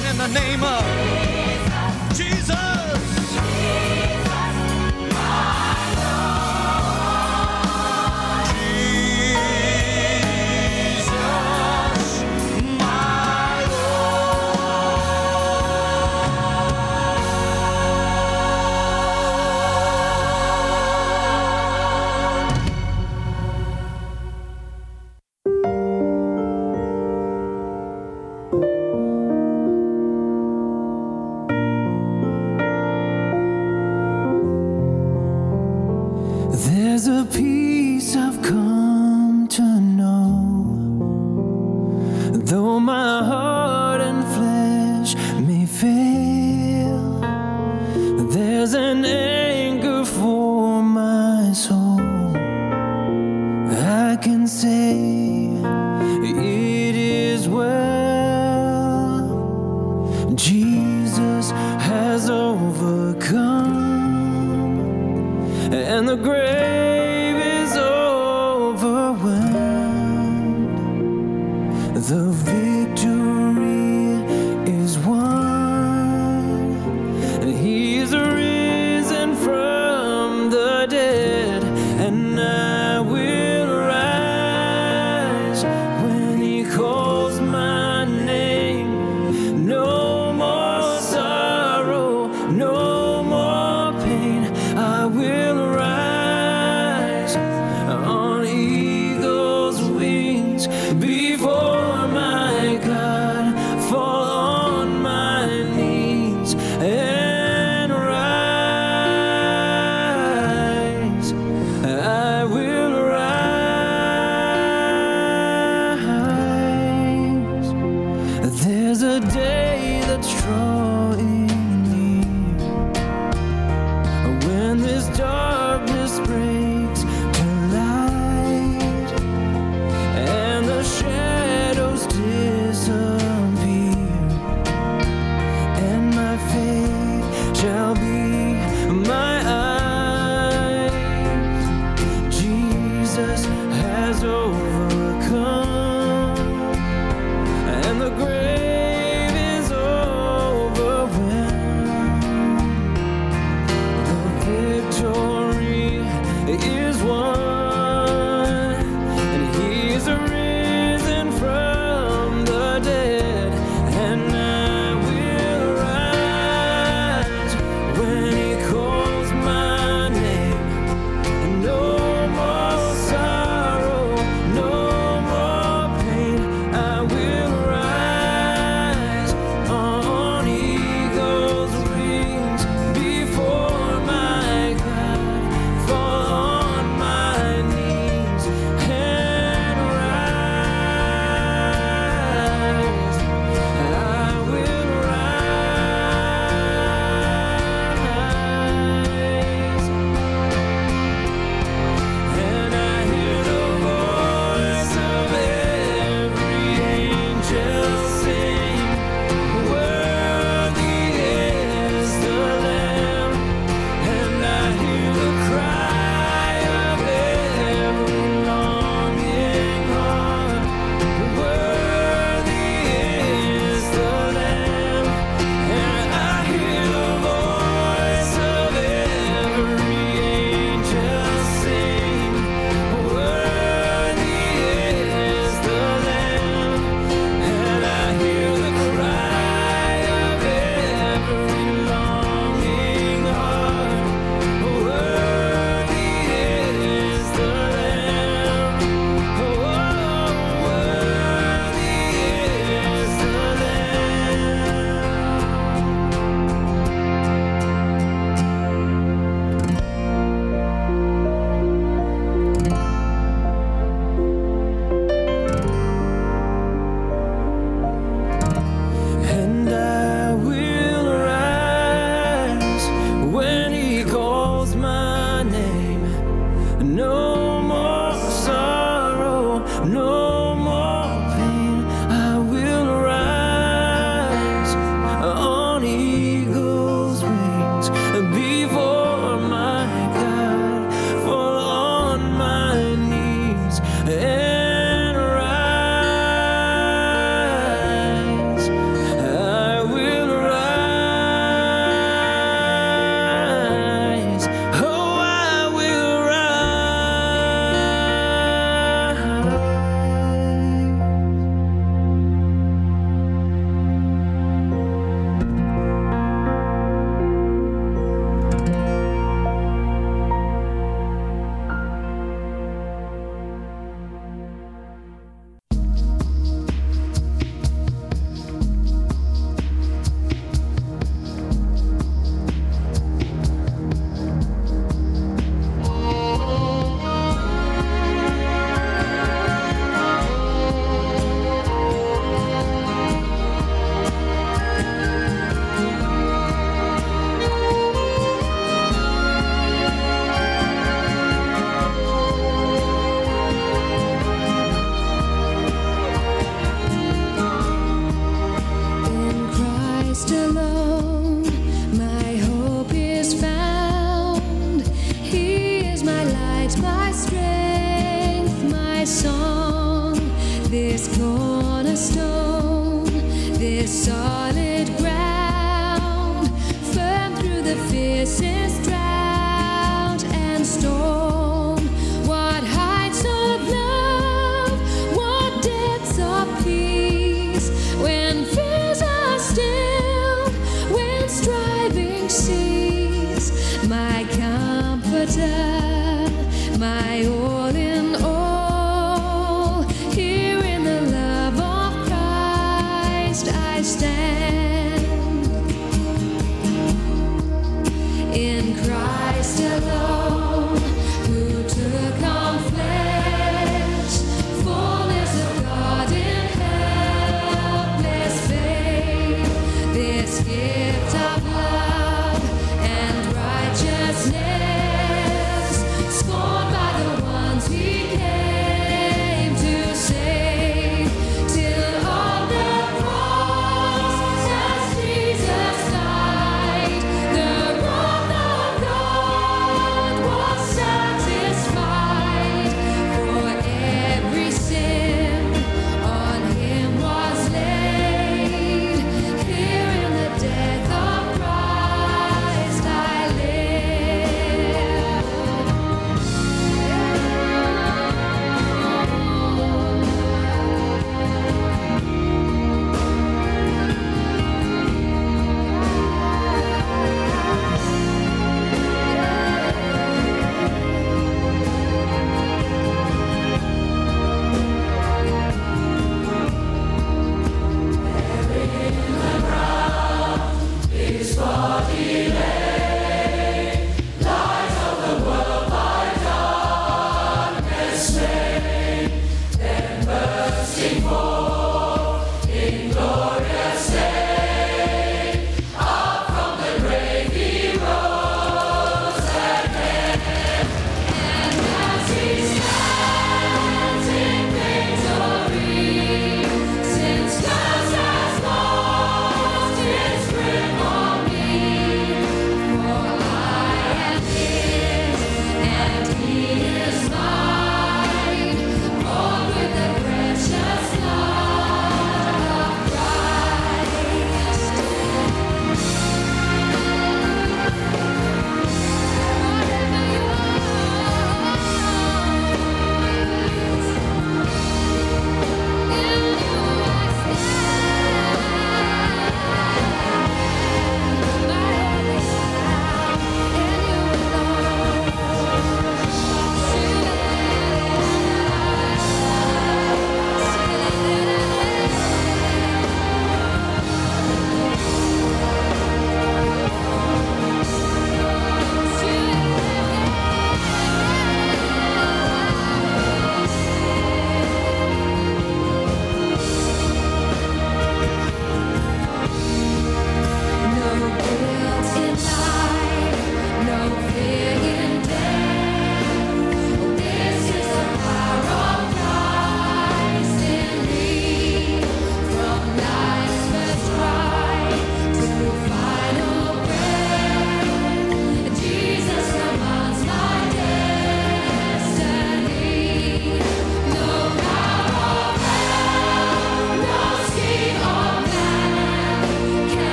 In 0.00 0.16
the 0.16 0.28
name 0.28 0.62
of. 0.64 1.31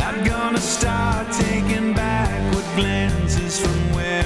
Not 0.00 0.24
gonna 0.24 0.58
start 0.58 1.30
taking 1.30 1.92
backward 1.92 2.64
glances 2.74 3.60
from 3.60 3.92
where 3.94 4.19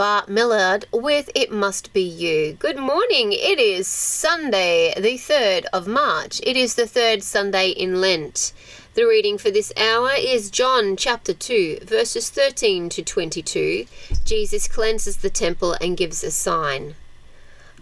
Bart 0.00 0.30
Millard 0.30 0.86
with 0.94 1.28
It 1.34 1.52
Must 1.52 1.92
Be 1.92 2.00
You. 2.00 2.54
Good 2.54 2.78
morning. 2.78 3.32
It 3.34 3.58
is 3.58 3.86
Sunday, 3.86 4.94
the 4.96 5.18
3rd 5.18 5.66
of 5.74 5.86
March. 5.86 6.40
It 6.42 6.56
is 6.56 6.74
the 6.74 6.86
third 6.86 7.22
Sunday 7.22 7.68
in 7.68 8.00
Lent. 8.00 8.54
The 8.94 9.04
reading 9.04 9.36
for 9.36 9.50
this 9.50 9.74
hour 9.76 10.12
is 10.16 10.50
John 10.50 10.96
chapter 10.96 11.34
2, 11.34 11.80
verses 11.82 12.30
13 12.30 12.88
to 12.88 13.02
22. 13.02 13.84
Jesus 14.24 14.68
cleanses 14.68 15.18
the 15.18 15.28
temple 15.28 15.76
and 15.82 15.98
gives 15.98 16.24
a 16.24 16.30
sign. 16.30 16.94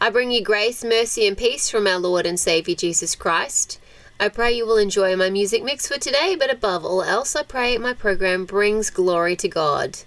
I 0.01 0.11
bring 0.11 0.33
you 0.33 0.43
grace, 0.43 0.83
mercy, 0.83 1.25
and 1.25 1.39
peace 1.39 1.71
from 1.71 1.87
our 1.87 2.01
Lord 2.01 2.27
and 2.27 2.41
Saviour 2.41 2.75
Jesus 2.75 3.15
Christ. 3.15 3.79
I 4.19 4.29
pray 4.29 4.51
you 4.51 4.67
will 4.67 4.79
enjoy 4.79 5.15
my 5.15 5.31
music 5.31 5.63
mix 5.63 5.87
for 5.87 6.01
today, 6.01 6.35
but 6.37 6.51
above 6.51 6.85
all 6.85 7.05
else, 7.05 7.37
I 7.37 7.45
pray 7.45 7.79
my 7.79 7.93
program 7.93 8.45
brings 8.45 8.91
glory 8.91 9.37
to 9.37 9.47
God. 9.47 9.99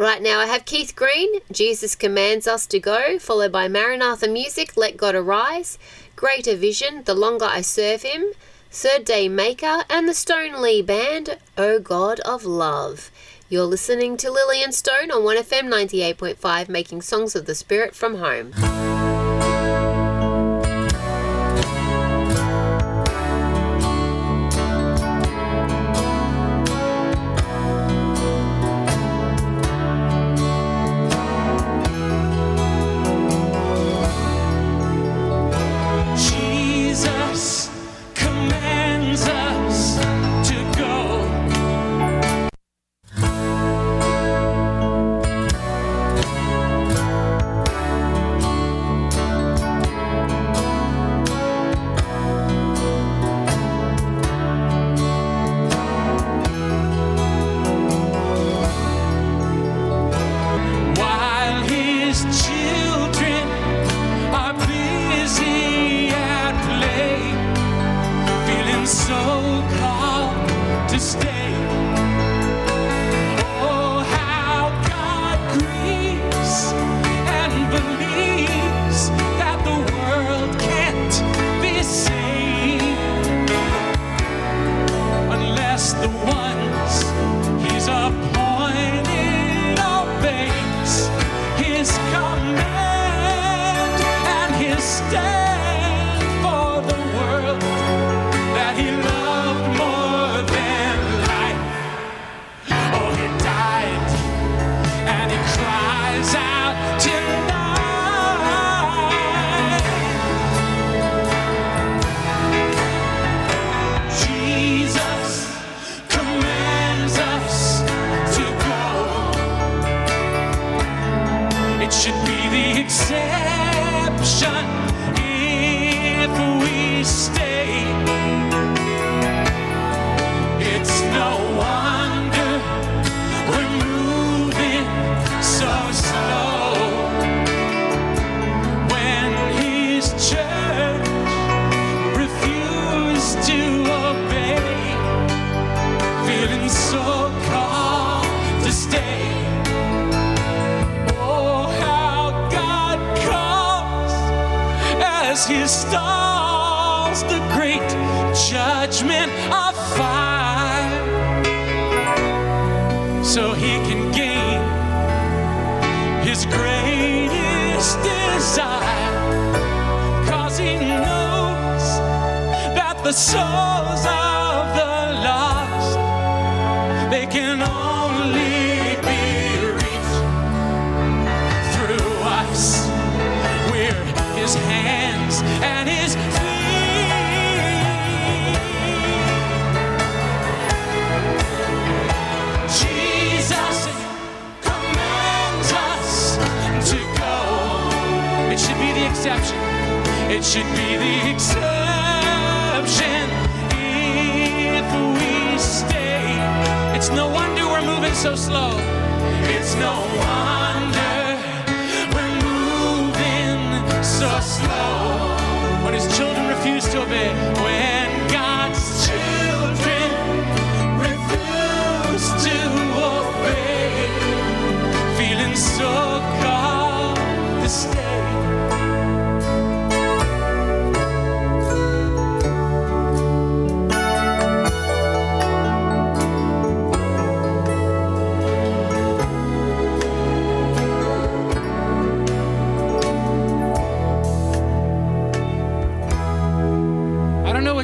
Right 0.00 0.22
now, 0.22 0.40
I 0.40 0.46
have 0.46 0.64
Keith 0.64 0.96
Green, 0.96 1.40
Jesus 1.52 1.94
Commands 1.94 2.48
Us 2.48 2.66
to 2.68 2.80
Go, 2.80 3.18
followed 3.18 3.52
by 3.52 3.68
Maranatha 3.68 4.28
Music, 4.28 4.74
Let 4.74 4.96
God 4.96 5.14
Arise, 5.14 5.78
Greater 6.16 6.56
Vision, 6.56 7.02
The 7.04 7.12
Longer 7.12 7.44
I 7.44 7.60
Serve 7.60 8.00
Him, 8.00 8.32
Third 8.70 9.04
Day 9.04 9.28
Maker, 9.28 9.84
and 9.90 10.08
the 10.08 10.14
Stone 10.14 10.62
Lee 10.62 10.80
Band, 10.80 11.36
O 11.58 11.78
God 11.80 12.18
of 12.20 12.46
Love. 12.46 13.10
You're 13.50 13.64
listening 13.64 14.16
to 14.16 14.30
Lillian 14.30 14.72
Stone 14.72 15.10
on 15.10 15.20
1FM 15.20 15.68
98.5, 15.68 16.70
making 16.70 17.02
songs 17.02 17.36
of 17.36 17.44
the 17.44 17.54
Spirit 17.54 17.94
from 17.94 18.14
home. 18.14 18.54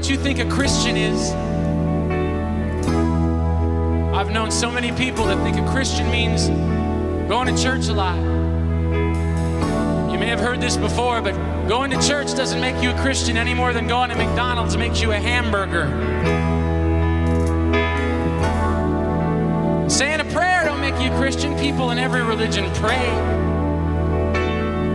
What 0.06 0.12
you 0.12 0.22
think 0.22 0.38
a 0.38 0.48
Christian 0.48 0.96
is. 0.96 1.32
I've 4.14 4.30
known 4.30 4.52
so 4.52 4.70
many 4.70 4.92
people 4.92 5.24
that 5.24 5.36
think 5.42 5.56
a 5.56 5.68
Christian 5.72 6.08
means 6.12 6.46
going 7.28 7.52
to 7.52 7.60
church 7.60 7.88
a 7.88 7.92
lot. 7.92 8.16
You 10.12 10.18
may 10.20 10.28
have 10.28 10.38
heard 10.38 10.60
this 10.60 10.76
before, 10.76 11.20
but 11.20 11.32
going 11.66 11.90
to 11.90 12.00
church 12.06 12.36
doesn't 12.36 12.60
make 12.60 12.80
you 12.80 12.90
a 12.90 12.98
Christian 13.00 13.36
any 13.36 13.52
more 13.52 13.72
than 13.72 13.88
going 13.88 14.10
to 14.10 14.16
McDonald's 14.16 14.76
makes 14.76 15.00
you 15.00 15.10
a 15.10 15.16
hamburger. 15.16 15.88
Saying 19.90 20.20
a 20.20 20.24
prayer 20.26 20.66
don't 20.66 20.80
make 20.80 20.94
you 21.02 21.12
a 21.12 21.18
Christian. 21.18 21.58
People 21.58 21.90
in 21.90 21.98
every 21.98 22.22
religion 22.22 22.72
pray. 22.74 23.35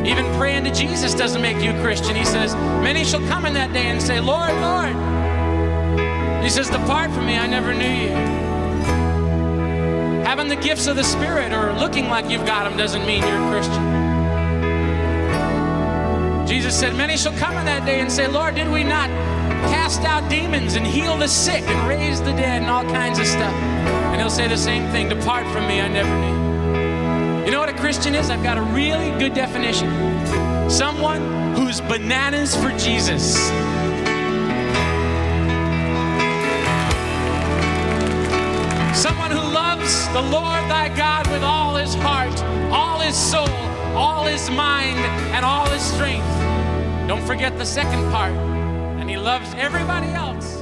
Even 0.06 0.26
praying 0.38 0.64
to 0.64 0.72
Jesus 0.72 1.14
doesn't 1.14 1.42
make 1.42 1.62
you 1.62 1.72
a 1.72 1.82
Christian. 1.82 2.16
He 2.16 2.26
says, 2.26 2.56
Many 2.56 3.04
shall 3.04 3.22
come 3.28 3.46
in 3.46 3.54
that 3.54 3.72
day 3.72 3.86
and 3.86 4.02
say, 4.02 4.20
Lord, 4.20 4.52
Lord. 4.56 4.96
He 6.44 6.50
says, 6.50 6.70
Depart 6.70 7.12
from 7.12 7.28
me, 7.28 7.38
I 7.38 7.46
never 7.46 7.72
knew 7.72 7.86
you. 7.86 8.10
Having 10.26 10.48
the 10.48 10.56
gifts 10.56 10.88
of 10.88 10.96
the 10.96 11.04
Spirit 11.04 11.54
or 11.54 11.74
looking 11.74 12.08
like 12.10 12.30
you've 12.30 12.48
got 12.48 12.64
them 12.64 12.76
doesn't 12.78 13.06
mean 13.06 13.22
you're 13.22 13.38
a 13.38 13.52
Christian. 13.52 14.02
Jesus 16.48 16.78
said, 16.78 16.96
Many 16.96 17.16
shall 17.16 17.38
come 17.38 17.56
in 17.58 17.66
that 17.66 17.86
day 17.86 18.00
and 18.00 18.12
say, 18.12 18.28
Lord, 18.28 18.56
did 18.56 18.72
we 18.72 18.84
not 18.84 19.10
cast 19.70 20.02
out 20.02 20.28
demons 20.32 20.74
and 20.76 20.86
heal 20.86 21.16
the 21.16 21.28
sick 21.28 21.62
and 21.62 21.88
raise 21.88 22.20
the 22.22 22.32
dead 22.32 22.64
and 22.64 22.72
all 22.72 22.84
kinds 22.86 23.20
of 23.20 23.28
stuff? 23.28 23.54
And 23.54 24.20
he'll 24.20 24.32
say 24.32 24.48
the 24.48 24.58
same 24.58 24.90
thing 24.92 25.10
Depart 25.10 25.46
from 25.54 25.68
me, 25.68 25.80
I 25.80 25.88
never 25.88 26.20
knew 26.20 26.41
you. 27.46 27.52
Know 27.52 27.60
what 27.60 27.70
a 27.70 27.74
Christian 27.74 28.16
is? 28.16 28.30
I've 28.30 28.44
got 28.44 28.58
a 28.58 28.62
really 28.62 29.12
good 29.20 29.34
definition 29.34 29.90
someone 30.72 31.54
who's 31.54 31.82
bananas 31.82 32.56
for 32.56 32.70
Jesus. 32.78 33.36
Someone 38.98 39.32
who 39.32 39.42
loves 39.54 40.08
the 40.10 40.22
Lord 40.22 40.64
thy 40.70 40.90
God 40.96 41.28
with 41.28 41.44
all 41.44 41.76
his 41.76 41.94
heart, 41.96 42.42
all 42.72 43.00
his 43.00 43.18
soul, 43.18 43.50
all 43.96 44.26
his 44.26 44.50
mind, 44.50 44.98
and 45.36 45.44
all 45.44 45.68
his 45.70 45.82
strength. 45.82 46.28
Don't 47.08 47.26
forget 47.28 47.58
the 47.58 47.66
second 47.66 48.10
part. 48.12 48.32
And 48.32 49.10
he 49.10 49.18
loves 49.18 49.54
everybody 49.56 50.08
else 50.08 50.61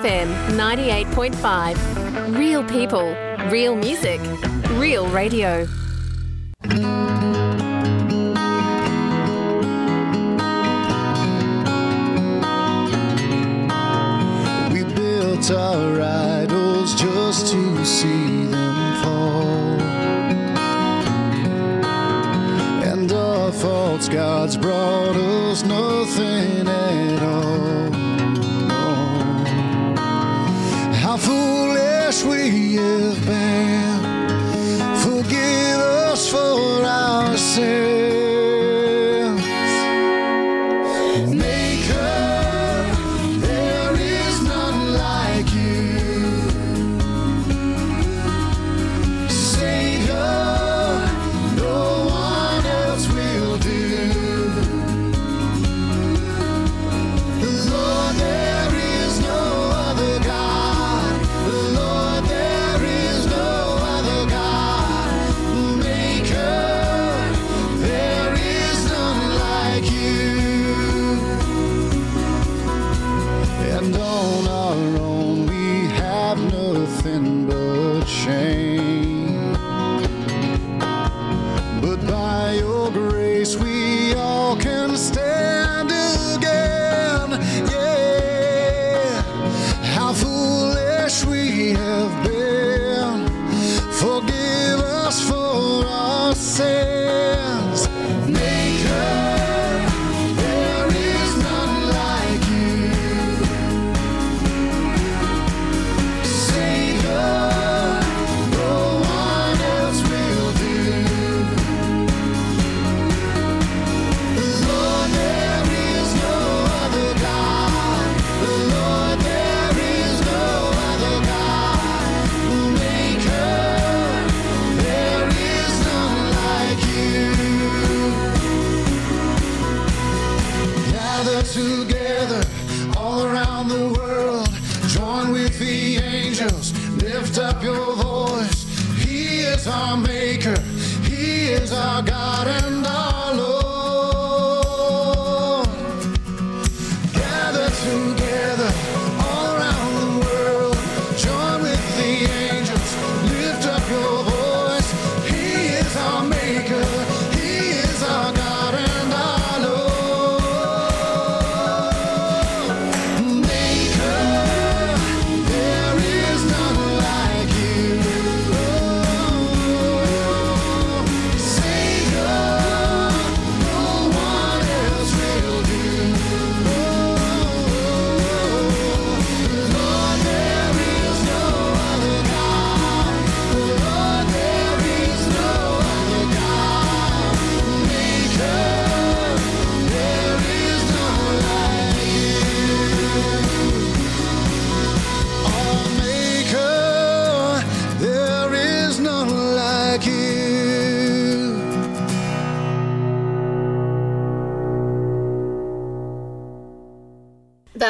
FM 0.00 0.28
98.5. 0.56 2.38
Real 2.38 2.64
people, 2.64 3.14
real 3.50 3.76
music, 3.76 4.18
real 4.78 5.06
radio. 5.08 5.66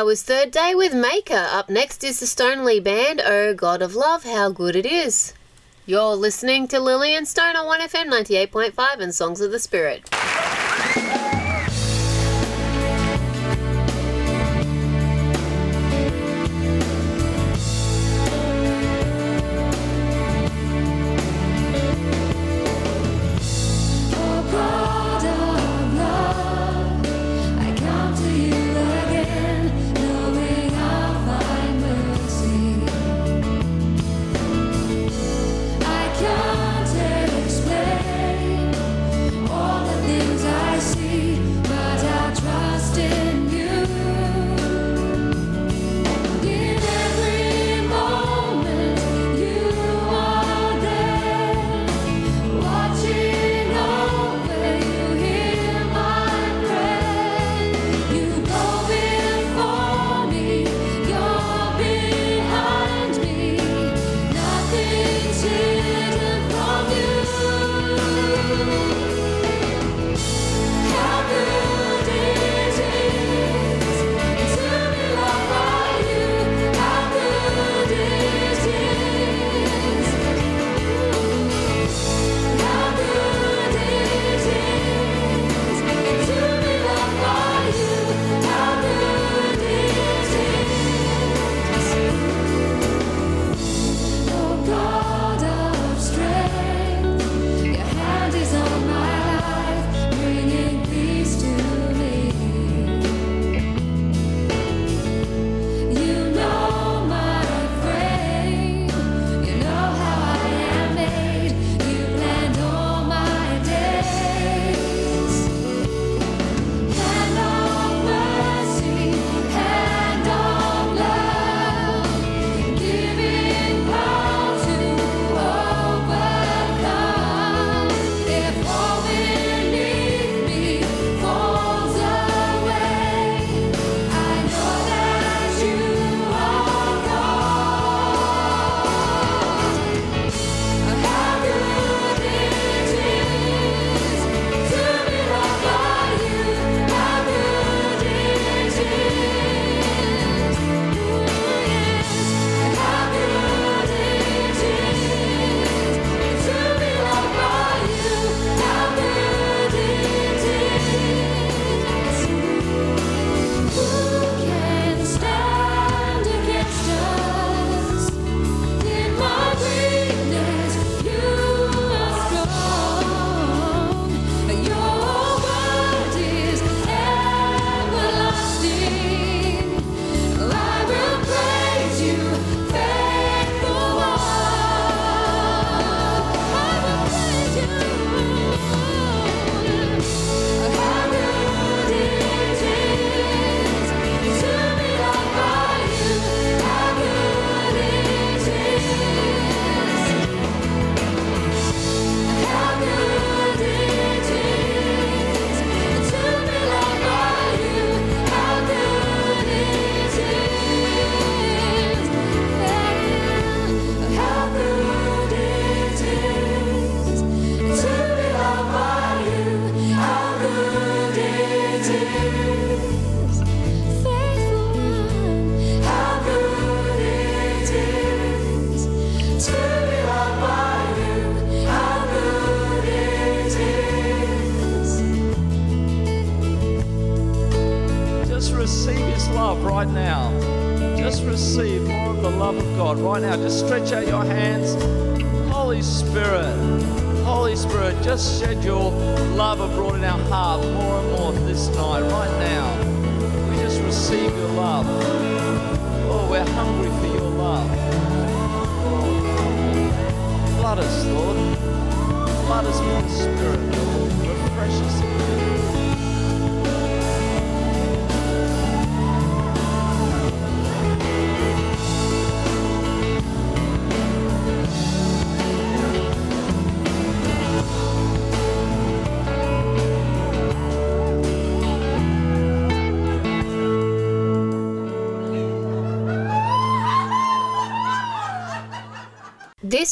Was 0.02 0.22
Third 0.22 0.51
Day 0.51 0.74
with 0.74 0.94
Maker. 0.94 1.47
Up 1.52 1.68
next 1.68 2.02
is 2.02 2.20
the 2.20 2.27
Stonely 2.27 2.81
Band, 2.81 3.20
Oh 3.24 3.55
God 3.55 3.82
of 3.82 3.94
Love, 3.94 4.24
How 4.24 4.51
Good 4.51 4.74
It 4.74 4.86
Is. 4.86 5.35
You're 5.85 6.14
listening 6.14 6.66
to 6.68 6.81
Lillian 6.81 7.27
Stone 7.27 7.55
on 7.55 7.66
1FM 7.66 8.10
98.5 8.10 9.01
and 9.01 9.14
Songs 9.14 9.40
of 9.40 9.52
the 9.52 9.59
Spirit. 9.59 10.10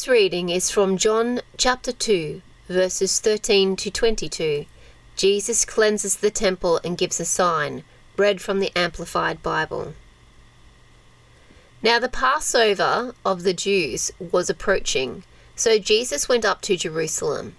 Reading 0.09 0.49
is 0.49 0.71
from 0.71 0.97
John 0.97 1.43
chapter 1.59 1.93
2, 1.93 2.41
verses 2.67 3.21
13 3.21 3.77
to 3.77 3.91
22. 3.91 4.65
Jesus 5.17 5.67
cleanses 5.67 6.17
the 6.17 6.31
temple 6.31 6.81
and 6.83 6.97
gives 6.97 7.21
a 7.21 7.27
sign, 7.27 7.85
read 8.17 8.41
from 8.41 8.59
the 8.59 8.73
Amplified 8.75 9.43
Bible. 9.43 9.93
Now 11.83 11.99
the 11.99 12.09
Passover 12.09 13.15
of 13.23 13.43
the 13.43 13.53
Jews 13.53 14.11
was 14.19 14.49
approaching, 14.49 15.25
so 15.55 15.79
Jesus 15.79 16.27
went 16.27 16.47
up 16.47 16.63
to 16.63 16.79
Jerusalem. 16.79 17.57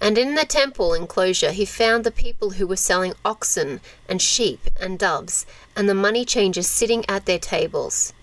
And 0.00 0.18
in 0.18 0.34
the 0.34 0.46
temple 0.46 0.94
enclosure 0.94 1.52
he 1.52 1.64
found 1.64 2.02
the 2.02 2.10
people 2.10 2.50
who 2.50 2.66
were 2.66 2.74
selling 2.74 3.14
oxen 3.24 3.80
and 4.08 4.20
sheep 4.20 4.68
and 4.80 4.98
doves, 4.98 5.46
and 5.76 5.88
the 5.88 5.94
money 5.94 6.24
changers 6.24 6.66
sitting 6.66 7.04
at 7.08 7.26
their 7.26 7.38
tables. 7.38 8.14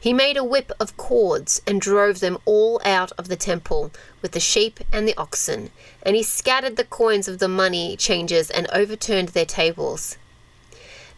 He 0.00 0.12
made 0.12 0.36
a 0.36 0.44
whip 0.44 0.70
of 0.78 0.96
cords 0.96 1.60
and 1.66 1.80
drove 1.80 2.20
them 2.20 2.38
all 2.44 2.80
out 2.84 3.10
of 3.18 3.28
the 3.28 3.36
temple 3.36 3.90
with 4.22 4.32
the 4.32 4.40
sheep 4.40 4.80
and 4.92 5.08
the 5.08 5.16
oxen, 5.16 5.70
and 6.02 6.14
he 6.14 6.22
scattered 6.22 6.76
the 6.76 6.84
coins 6.84 7.26
of 7.26 7.40
the 7.40 7.48
money 7.48 7.96
changers 7.96 8.48
and 8.48 8.68
overturned 8.72 9.30
their 9.30 9.44
tables. 9.44 10.16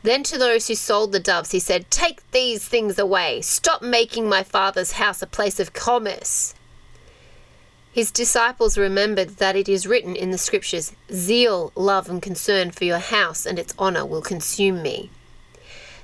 Then 0.02 0.22
to 0.24 0.38
those 0.38 0.68
who 0.68 0.74
sold 0.74 1.12
the 1.12 1.20
doves 1.20 1.50
he 1.50 1.58
said, 1.58 1.90
Take 1.90 2.28
these 2.30 2.66
things 2.66 2.98
away. 2.98 3.42
Stop 3.42 3.82
making 3.82 4.28
my 4.28 4.42
father's 4.42 4.92
house 4.92 5.20
a 5.20 5.26
place 5.26 5.60
of 5.60 5.74
commerce. 5.74 6.54
His 7.92 8.10
disciples 8.10 8.78
remembered 8.78 9.36
that 9.36 9.56
it 9.56 9.68
is 9.68 9.86
written 9.86 10.16
in 10.16 10.30
the 10.30 10.38
scriptures, 10.38 10.92
Zeal, 11.12 11.72
love, 11.74 12.08
and 12.08 12.22
concern 12.22 12.70
for 12.70 12.84
your 12.84 12.98
house 12.98 13.44
and 13.44 13.58
its 13.58 13.74
honor 13.78 14.06
will 14.06 14.22
consume 14.22 14.80
me. 14.80 15.10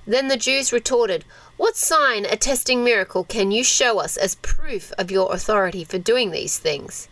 Then 0.07 0.28
the 0.28 0.36
Jews 0.36 0.73
retorted, 0.73 1.24
What 1.57 1.74
sign, 1.74 2.27
attesting 2.27 2.85
miracle, 2.85 3.24
can 3.24 3.51
you 3.51 3.65
show 3.65 3.99
us 3.99 4.19
as 4.19 4.35
proof 4.35 4.93
of 4.99 5.11
your 5.11 5.33
authority 5.33 5.85
for 5.85 5.97
doing 5.99 6.31
these 6.31 6.59
things? 6.59 7.09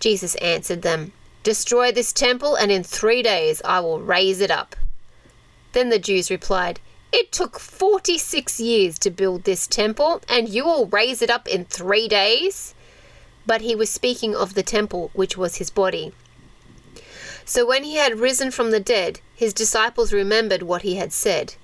Jesus 0.00 0.36
answered 0.36 0.80
them, 0.80 1.12
Destroy 1.42 1.92
this 1.92 2.12
temple, 2.12 2.54
and 2.54 2.72
in 2.72 2.82
three 2.82 3.22
days 3.22 3.60
I 3.66 3.80
will 3.80 4.00
raise 4.00 4.40
it 4.40 4.50
up. 4.50 4.74
Then 5.72 5.90
the 5.90 5.98
Jews 5.98 6.30
replied, 6.30 6.80
It 7.12 7.30
took 7.30 7.60
forty 7.60 8.16
six 8.16 8.58
years 8.58 8.98
to 9.00 9.10
build 9.10 9.44
this 9.44 9.66
temple, 9.66 10.22
and 10.28 10.48
you 10.48 10.64
will 10.64 10.86
raise 10.86 11.20
it 11.20 11.30
up 11.30 11.46
in 11.46 11.66
three 11.66 12.08
days? 12.08 12.74
But 13.44 13.60
he 13.60 13.74
was 13.74 13.90
speaking 13.90 14.34
of 14.34 14.54
the 14.54 14.62
temple, 14.62 15.10
which 15.12 15.36
was 15.36 15.56
his 15.56 15.68
body. 15.68 16.12
So 17.44 17.66
when 17.66 17.84
he 17.84 17.96
had 17.96 18.18
risen 18.18 18.50
from 18.50 18.70
the 18.70 18.80
dead, 18.80 19.20
his 19.34 19.52
disciples 19.52 20.12
remembered 20.12 20.62
what 20.62 20.82
he 20.82 20.96
had 20.96 21.12
said, 21.12 21.54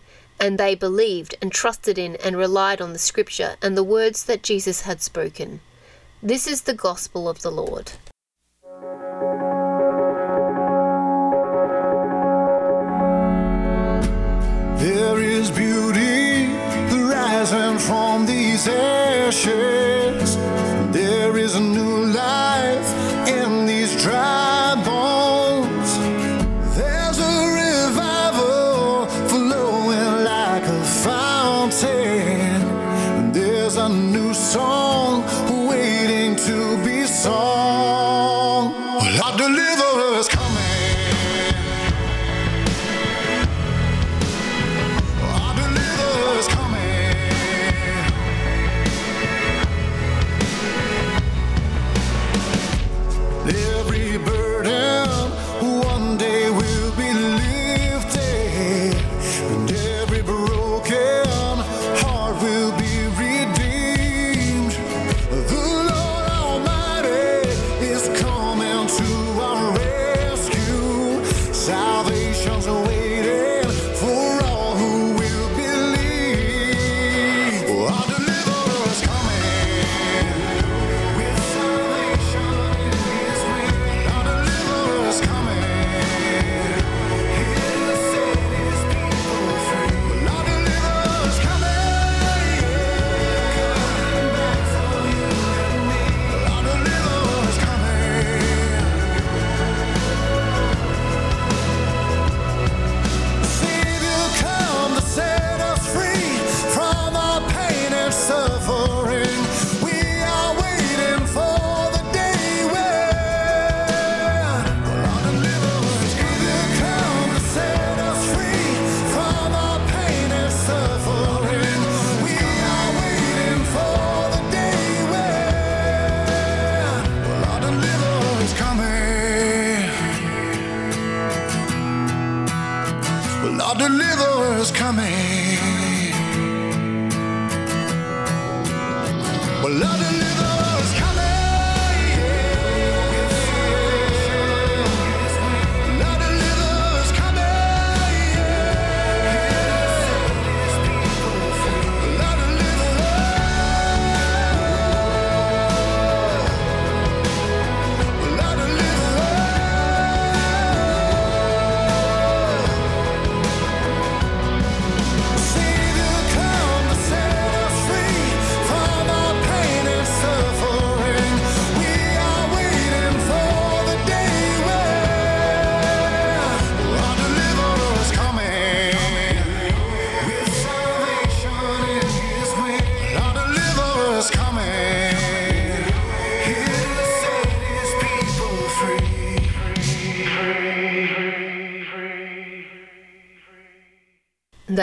and 0.40 0.58
they 0.58 0.74
believed 0.74 1.34
and 1.40 1.52
trusted 1.52 1.98
in 1.98 2.16
and 2.16 2.36
relied 2.36 2.80
on 2.80 2.92
the 2.92 2.98
scripture 2.98 3.56
and 3.62 3.76
the 3.76 3.84
words 3.84 4.24
that 4.24 4.42
Jesus 4.42 4.82
had 4.82 5.00
spoken. 5.00 5.60
This 6.22 6.46
is 6.46 6.62
the 6.62 6.74
gospel 6.74 7.28
of 7.28 7.42
the 7.42 7.50
Lord. 7.50 7.92
There 14.78 15.20
is 15.20 15.50
beauty 15.50 16.24
rising 17.44 17.78
from 17.78 18.26
these 18.26 18.66
ashes. 18.68 20.36
There 20.92 21.36
is 21.36 21.54
a 21.56 21.60
new 21.60 22.03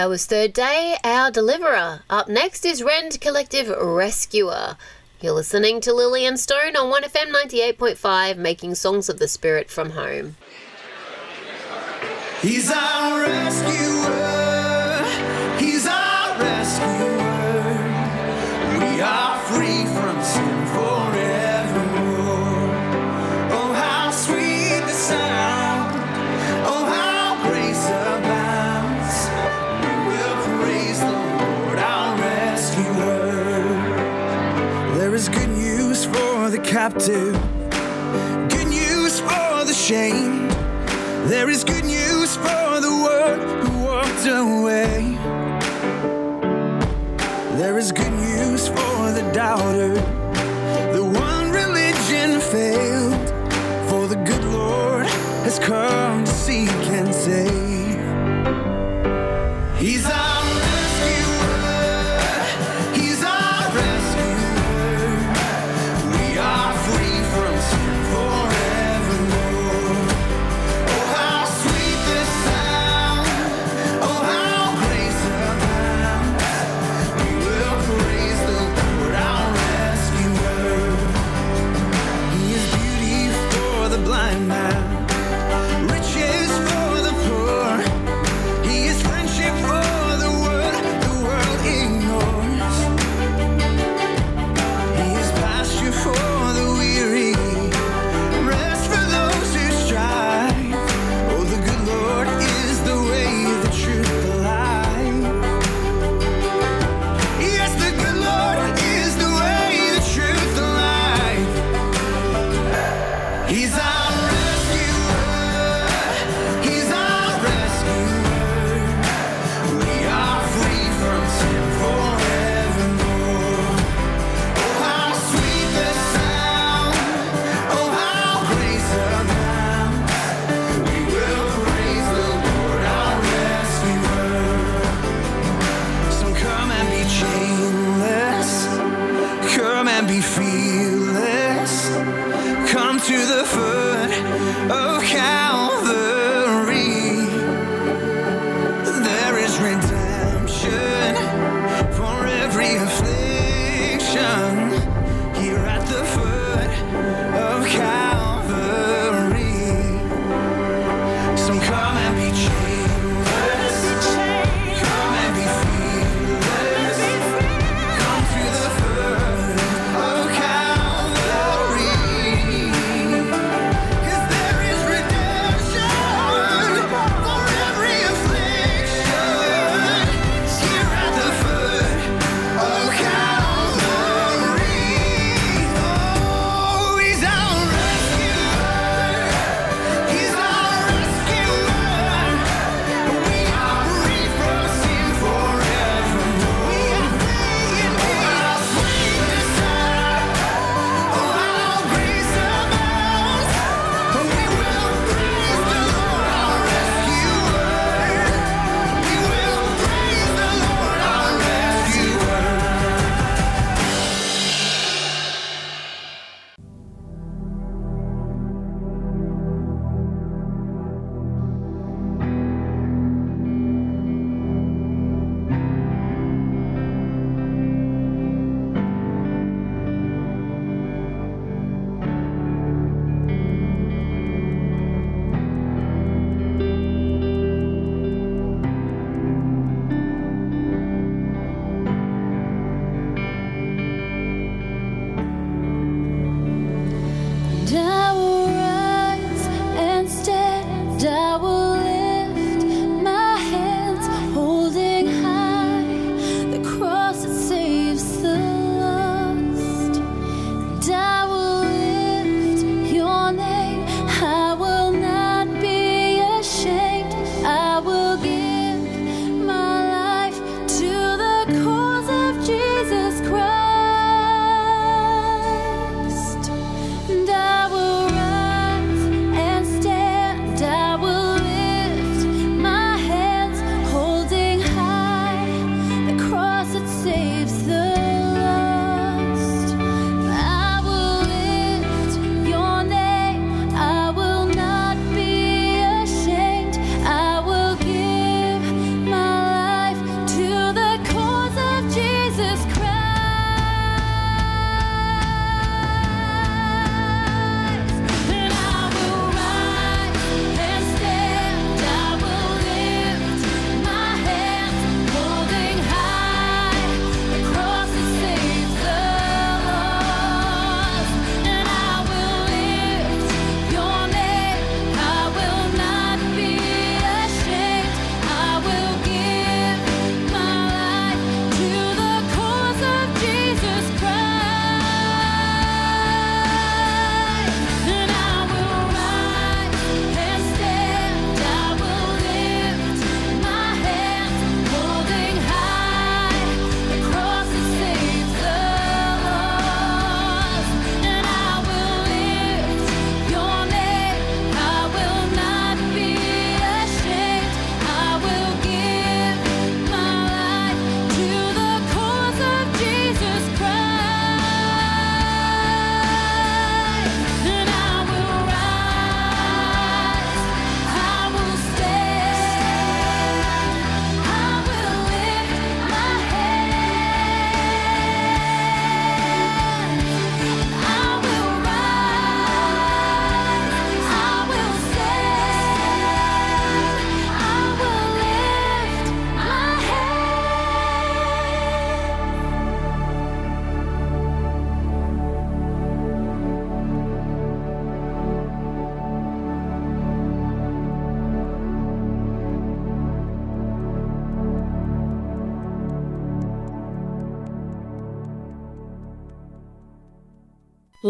that 0.01 0.09
was 0.09 0.25
Third 0.25 0.53
Day, 0.53 0.97
Our 1.03 1.29
Deliverer. 1.29 2.01
Up 2.09 2.27
next 2.27 2.65
is 2.65 2.81
Rend 2.81 3.21
Collective 3.21 3.69
Rescuer. 3.69 4.75
You're 5.21 5.33
listening 5.33 5.79
to 5.81 5.93
Lillian 5.93 6.37
Stone 6.37 6.75
on 6.75 6.91
1FM 6.91 7.31
98.5, 7.31 8.35
making 8.37 8.73
songs 8.73 9.09
of 9.09 9.19
the 9.19 9.27
spirit 9.27 9.69
from 9.69 9.91
home. 9.91 10.37
He's 12.41 12.71
our 12.71 13.21
rescuer. 13.21 14.40
have 36.93 37.05
to. 37.05 37.31
Good 38.55 38.67
news 38.67 39.19
for 39.19 39.65
the 39.65 39.73
shame. 39.73 40.20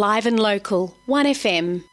Live 0.01 0.25
and 0.25 0.39
local, 0.39 0.97
1FM. 1.07 1.90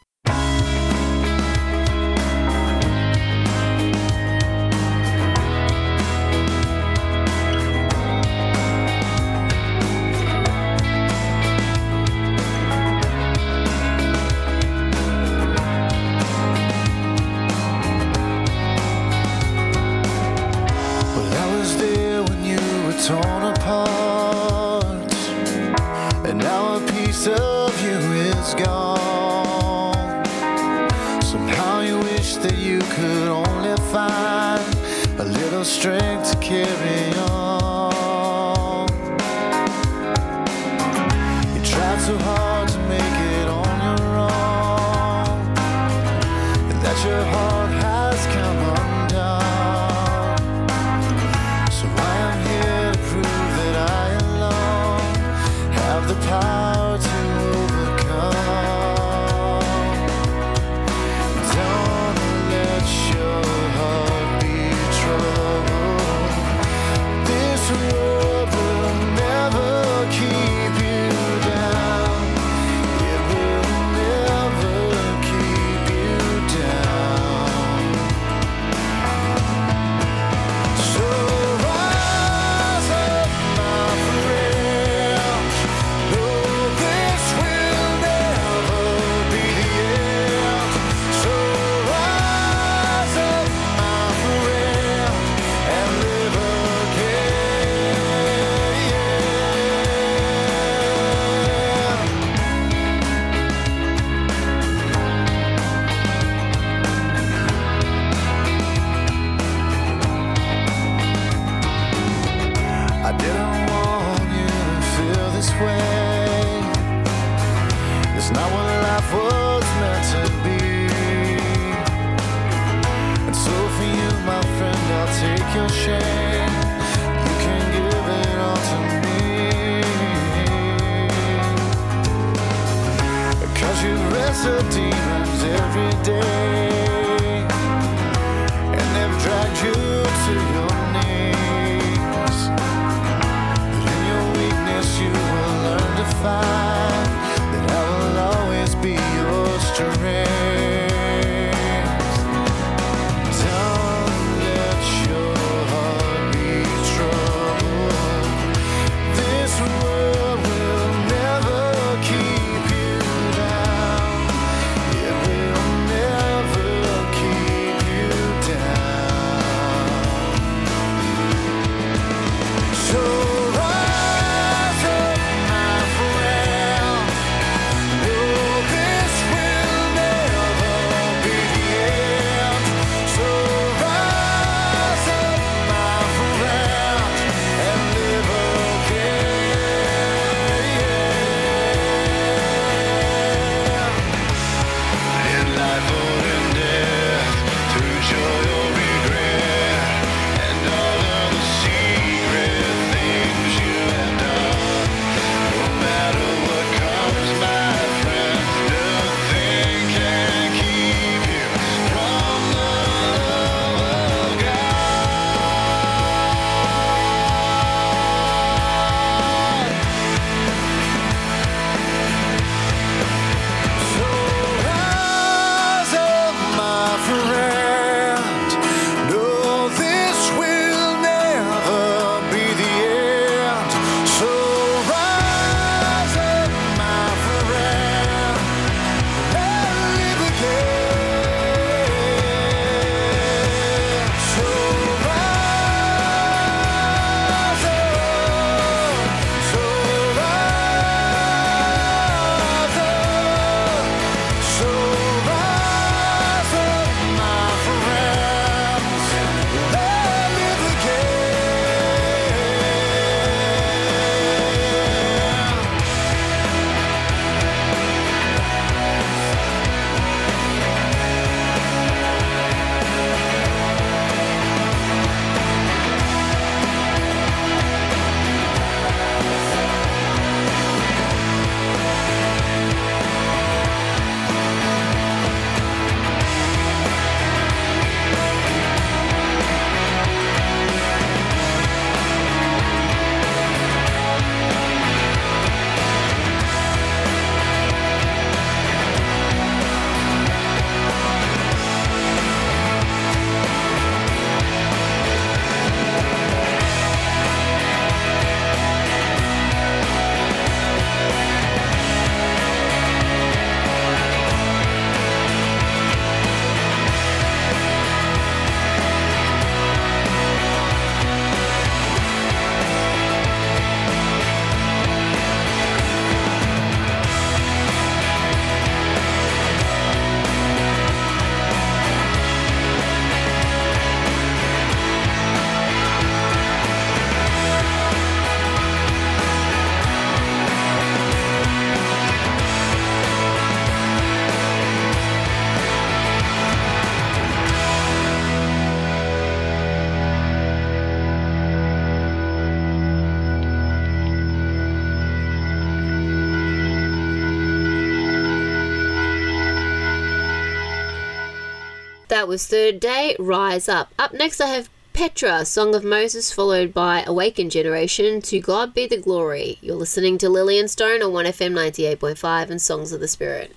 was 362.29 362.45
Third 362.45 362.79
Day, 362.79 363.15
Rise 363.17 363.67
Up. 363.67 363.91
Up 363.97 364.13
next, 364.13 364.39
I 364.39 364.49
have 364.49 364.69
Petra, 364.93 365.43
Song 365.45 365.73
of 365.73 365.83
Moses, 365.83 366.31
followed 366.31 366.75
by 366.75 367.03
Awakened 367.07 367.49
Generation, 367.49 368.21
To 368.21 368.39
God 368.39 368.71
Be 368.71 368.85
the 368.85 368.97
Glory. 368.97 369.57
You're 369.61 369.75
listening 369.75 370.19
to 370.19 370.29
Lillian 370.29 370.67
Stone 370.67 371.01
on 371.01 371.11
1FM 371.11 371.53
98.5 371.53 372.51
and 372.51 372.61
Songs 372.61 372.91
of 372.91 372.99
the 372.99 373.07
Spirit. 373.07 373.55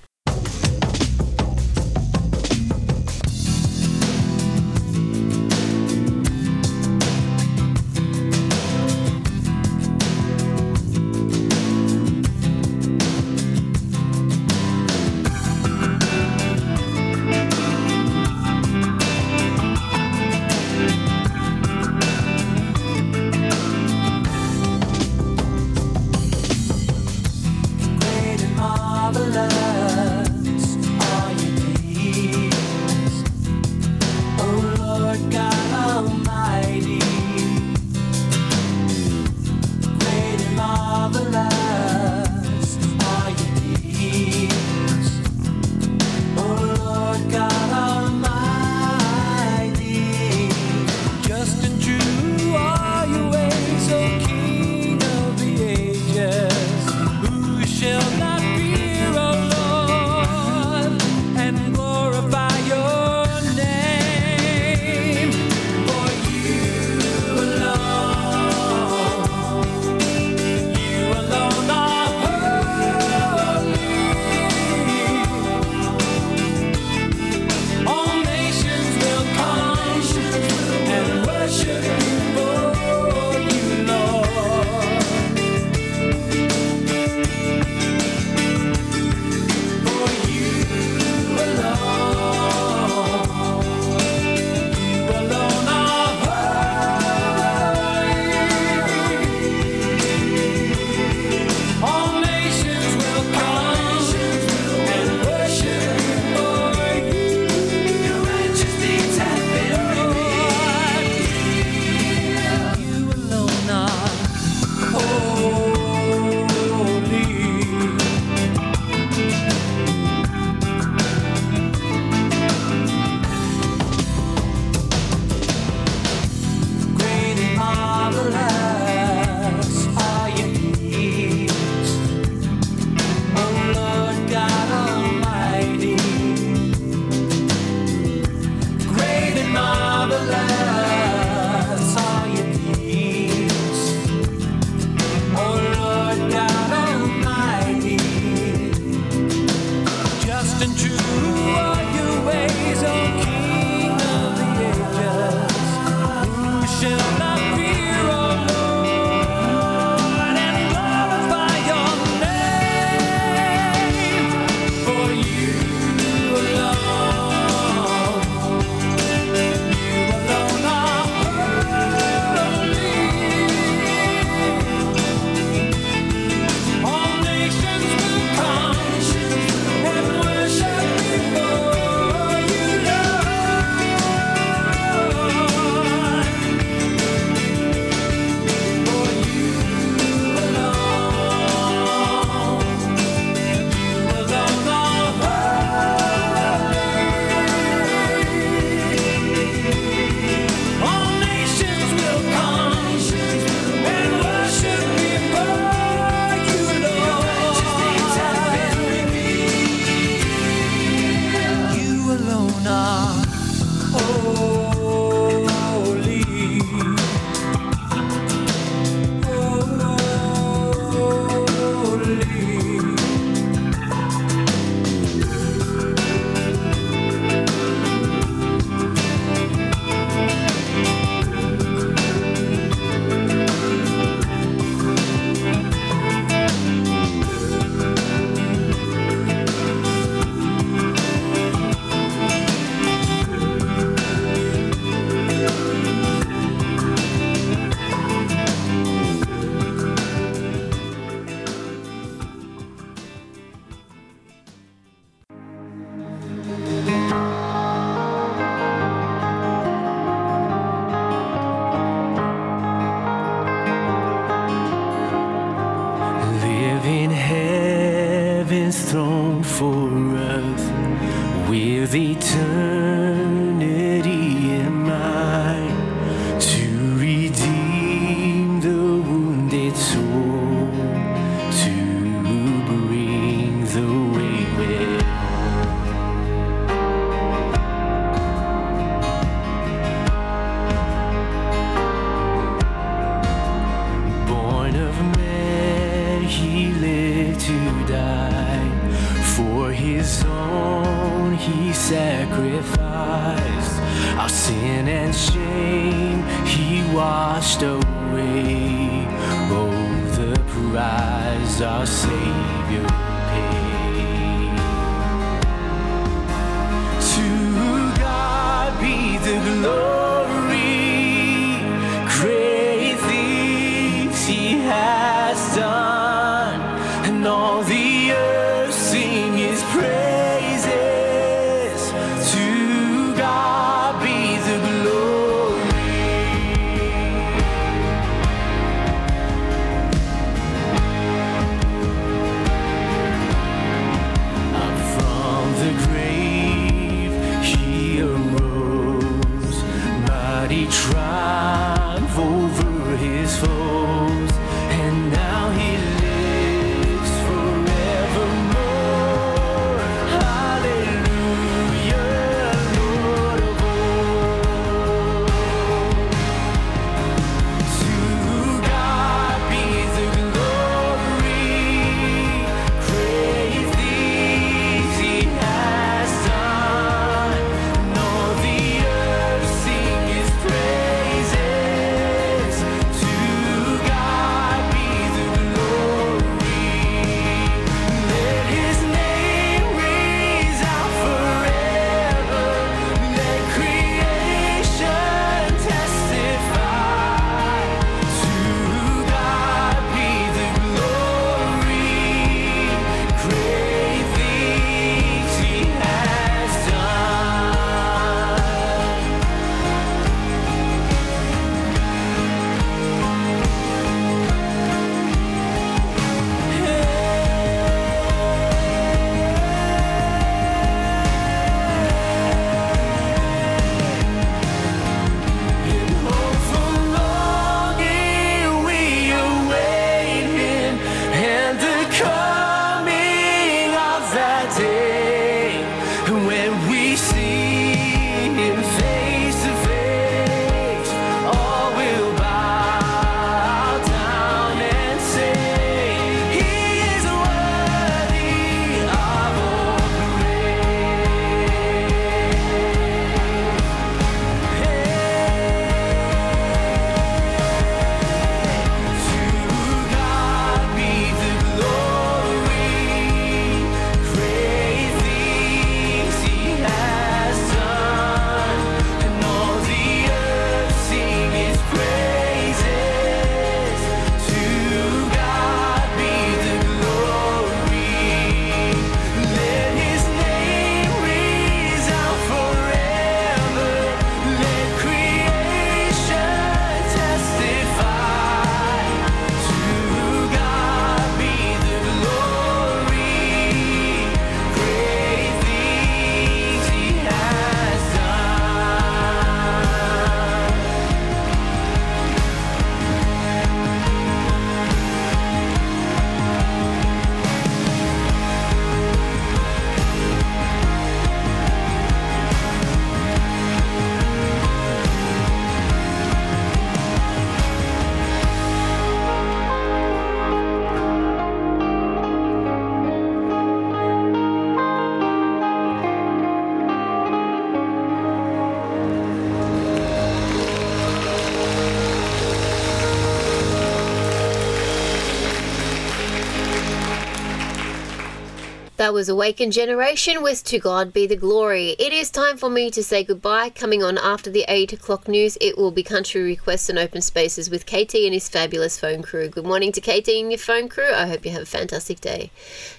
That 538.83 538.93
was 538.93 539.09
Awakened 539.09 539.53
Generation 539.53 540.25
with 540.25 540.43
To 540.43 540.59
God 540.59 540.93
Be 540.93 541.07
the 541.07 541.15
Glory. 541.15 541.77
It 541.79 541.93
is 541.93 542.11
time 542.11 542.37
for 542.37 542.51
me 542.51 542.69
to 542.73 542.83
say 542.83 543.05
goodbye. 543.05 543.51
Coming 543.51 543.81
on 543.81 543.97
after 543.97 544.29
the 544.29 544.45
8 544.49 544.73
o'clock 544.73 545.07
news, 545.07 545.39
it 545.41 545.57
will 545.57 545.71
be 545.71 545.85
Country 545.85 546.21
Requests 546.21 546.69
and 546.69 546.81
Open 546.81 547.01
Spaces 547.01 547.49
with 547.49 547.65
KT 547.65 547.95
and 547.95 548.13
his 548.13 548.29
fabulous 548.29 548.81
phone 548.81 549.01
crew. 549.01 549.29
Good 549.29 549.47
morning 549.47 549.71
to 549.71 549.81
KT 549.81 550.09
and 550.09 550.33
your 550.33 550.39
phone 550.39 550.69
crew. 550.69 550.93
I 550.93 551.07
hope 551.07 551.25
you 551.25 551.31
have 551.31 551.43
a 551.43 551.47
fantastic 551.47 552.01
day. 552.01 552.33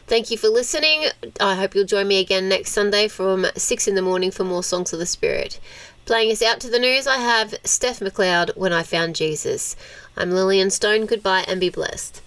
Thank 0.05 0.29
you 0.29 0.35
for 0.35 0.49
listening. 0.49 1.05
I 1.39 1.55
hope 1.55 1.73
you'll 1.73 1.85
join 1.85 2.09
me 2.09 2.19
again 2.19 2.49
next 2.49 2.73
Sunday 2.73 3.07
from 3.07 3.45
6 3.55 3.87
in 3.87 3.95
the 3.95 4.01
morning 4.01 4.31
for 4.31 4.43
more 4.43 4.61
Songs 4.61 4.91
of 4.91 4.99
the 4.99 5.05
Spirit. 5.05 5.57
Playing 6.03 6.33
us 6.33 6.41
out 6.41 6.59
to 6.59 6.69
the 6.69 6.79
news, 6.79 7.07
I 7.07 7.19
have 7.19 7.55
Steph 7.63 8.01
Macleod, 8.01 8.51
When 8.57 8.73
I 8.73 8.83
Found 8.83 9.15
Jesus. 9.15 9.77
I'm 10.17 10.31
Lillian 10.31 10.69
Stone. 10.69 11.05
Goodbye 11.05 11.45
and 11.47 11.61
be 11.61 11.69
blessed. 11.69 12.21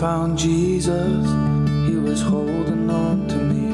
Found 0.00 0.38
Jesus, 0.38 1.26
he 1.86 1.94
was 1.94 2.22
holding 2.22 2.88
on 2.88 3.28
to 3.28 3.36
me. 3.36 3.68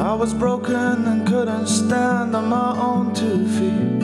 I 0.00 0.14
was 0.14 0.32
broken 0.32 1.04
and 1.04 1.26
couldn't 1.26 1.66
stand 1.66 2.36
on 2.36 2.48
my 2.48 2.78
own 2.78 3.12
two 3.12 3.44
feet. 3.56 4.02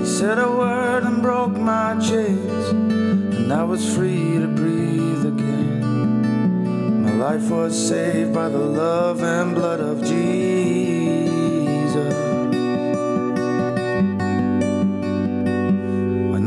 He 0.00 0.06
said 0.06 0.38
a 0.38 0.48
word 0.48 1.02
and 1.02 1.20
broke 1.20 1.56
my 1.56 1.98
chains, 1.98 2.68
and 2.68 3.52
I 3.52 3.64
was 3.64 3.92
free 3.92 4.38
to 4.38 4.46
breathe 4.46 5.26
again. 5.26 7.02
My 7.02 7.14
life 7.14 7.50
was 7.50 7.74
saved 7.88 8.32
by 8.32 8.48
the 8.48 8.58
love 8.58 9.24
and 9.24 9.56
blood 9.56 9.80
of 9.80 10.04
Jesus. 10.04 10.99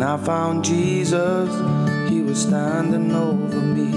I 0.04 0.18
found 0.18 0.66
Jesus, 0.66 1.50
he 2.10 2.22
was 2.22 2.42
standing 2.42 3.12
over 3.14 3.62
me. 3.62 3.94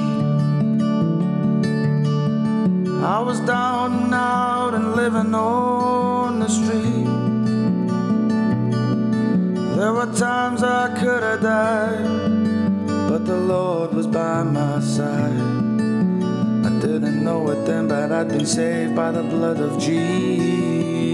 I 3.04 3.18
was 3.20 3.40
down 3.40 4.04
and 4.04 4.14
out 4.14 4.74
and 4.74 4.94
living 4.94 5.34
on 5.34 6.38
the 6.38 6.48
street. 6.48 7.06
There 9.76 9.92
were 9.92 10.12
times 10.14 10.62
I 10.62 10.96
could 10.96 11.22
have 11.24 11.42
died, 11.42 12.04
but 13.08 13.26
the 13.26 13.36
Lord 13.36 13.92
was 13.92 14.06
by 14.06 14.44
my 14.44 14.78
side. 14.80 15.40
I 16.66 16.70
didn't 16.80 17.24
know 17.24 17.50
it 17.50 17.66
then, 17.66 17.88
but 17.88 18.12
I'd 18.12 18.28
been 18.28 18.46
saved 18.46 18.94
by 18.94 19.10
the 19.10 19.22
blood 19.24 19.60
of 19.60 19.80
Jesus. 19.80 21.05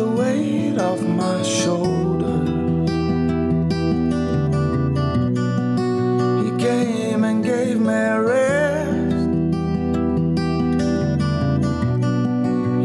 The 0.00 0.08
weight 0.08 0.78
off 0.78 1.02
my 1.02 1.42
shoulders. 1.42 2.48
He 6.42 6.50
came 6.66 7.22
and 7.30 7.44
gave 7.44 7.78
me 7.78 8.02
rest. 8.32 9.30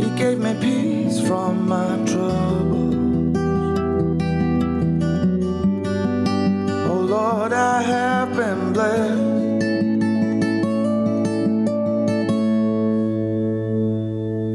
He 0.01 0.07
gave 0.21 0.39
me 0.45 0.53
peace 0.65 1.17
from 1.27 1.51
my 1.69 1.91
troubles. 2.11 2.95
Oh 6.89 7.01
Lord, 7.15 7.53
I 7.53 7.81
have 7.93 8.29
been 8.35 8.73
blessed. 8.73 9.35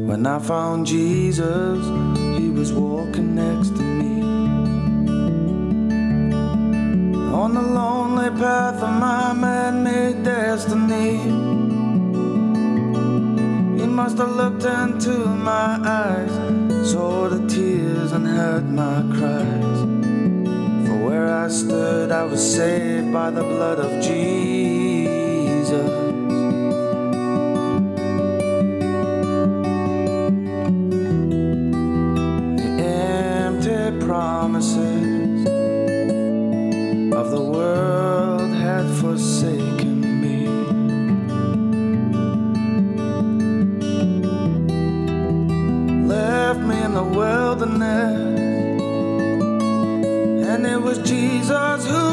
When 0.09 0.21
I 0.27 0.37
found 0.37 0.85
Jesus, 0.85 1.90
path 8.41 8.81
of 8.81 8.89
my 8.89 9.33
man 9.33 9.83
made 9.83 10.23
destiny. 10.23 11.17
He 13.79 13.85
must 13.85 14.17
have 14.17 14.35
looked 14.35 14.63
into 14.63 15.15
my 15.51 15.77
eyes, 16.01 16.33
saw 16.91 17.29
the 17.29 17.47
tears 17.47 18.11
and 18.13 18.25
heard 18.25 18.67
my 18.67 19.03
cries. 19.15 19.79
For 20.87 20.97
where 21.05 21.31
I 21.31 21.49
stood, 21.49 22.11
I 22.11 22.23
was 22.23 22.41
saved 22.55 23.13
by 23.13 23.29
the 23.29 23.43
blood 23.43 23.77
of 23.77 23.91
Jesus. 24.01 24.80
And 50.51 50.65
it 50.65 50.81
was 50.81 50.97
Jesus 50.99 51.85
who 51.87 52.10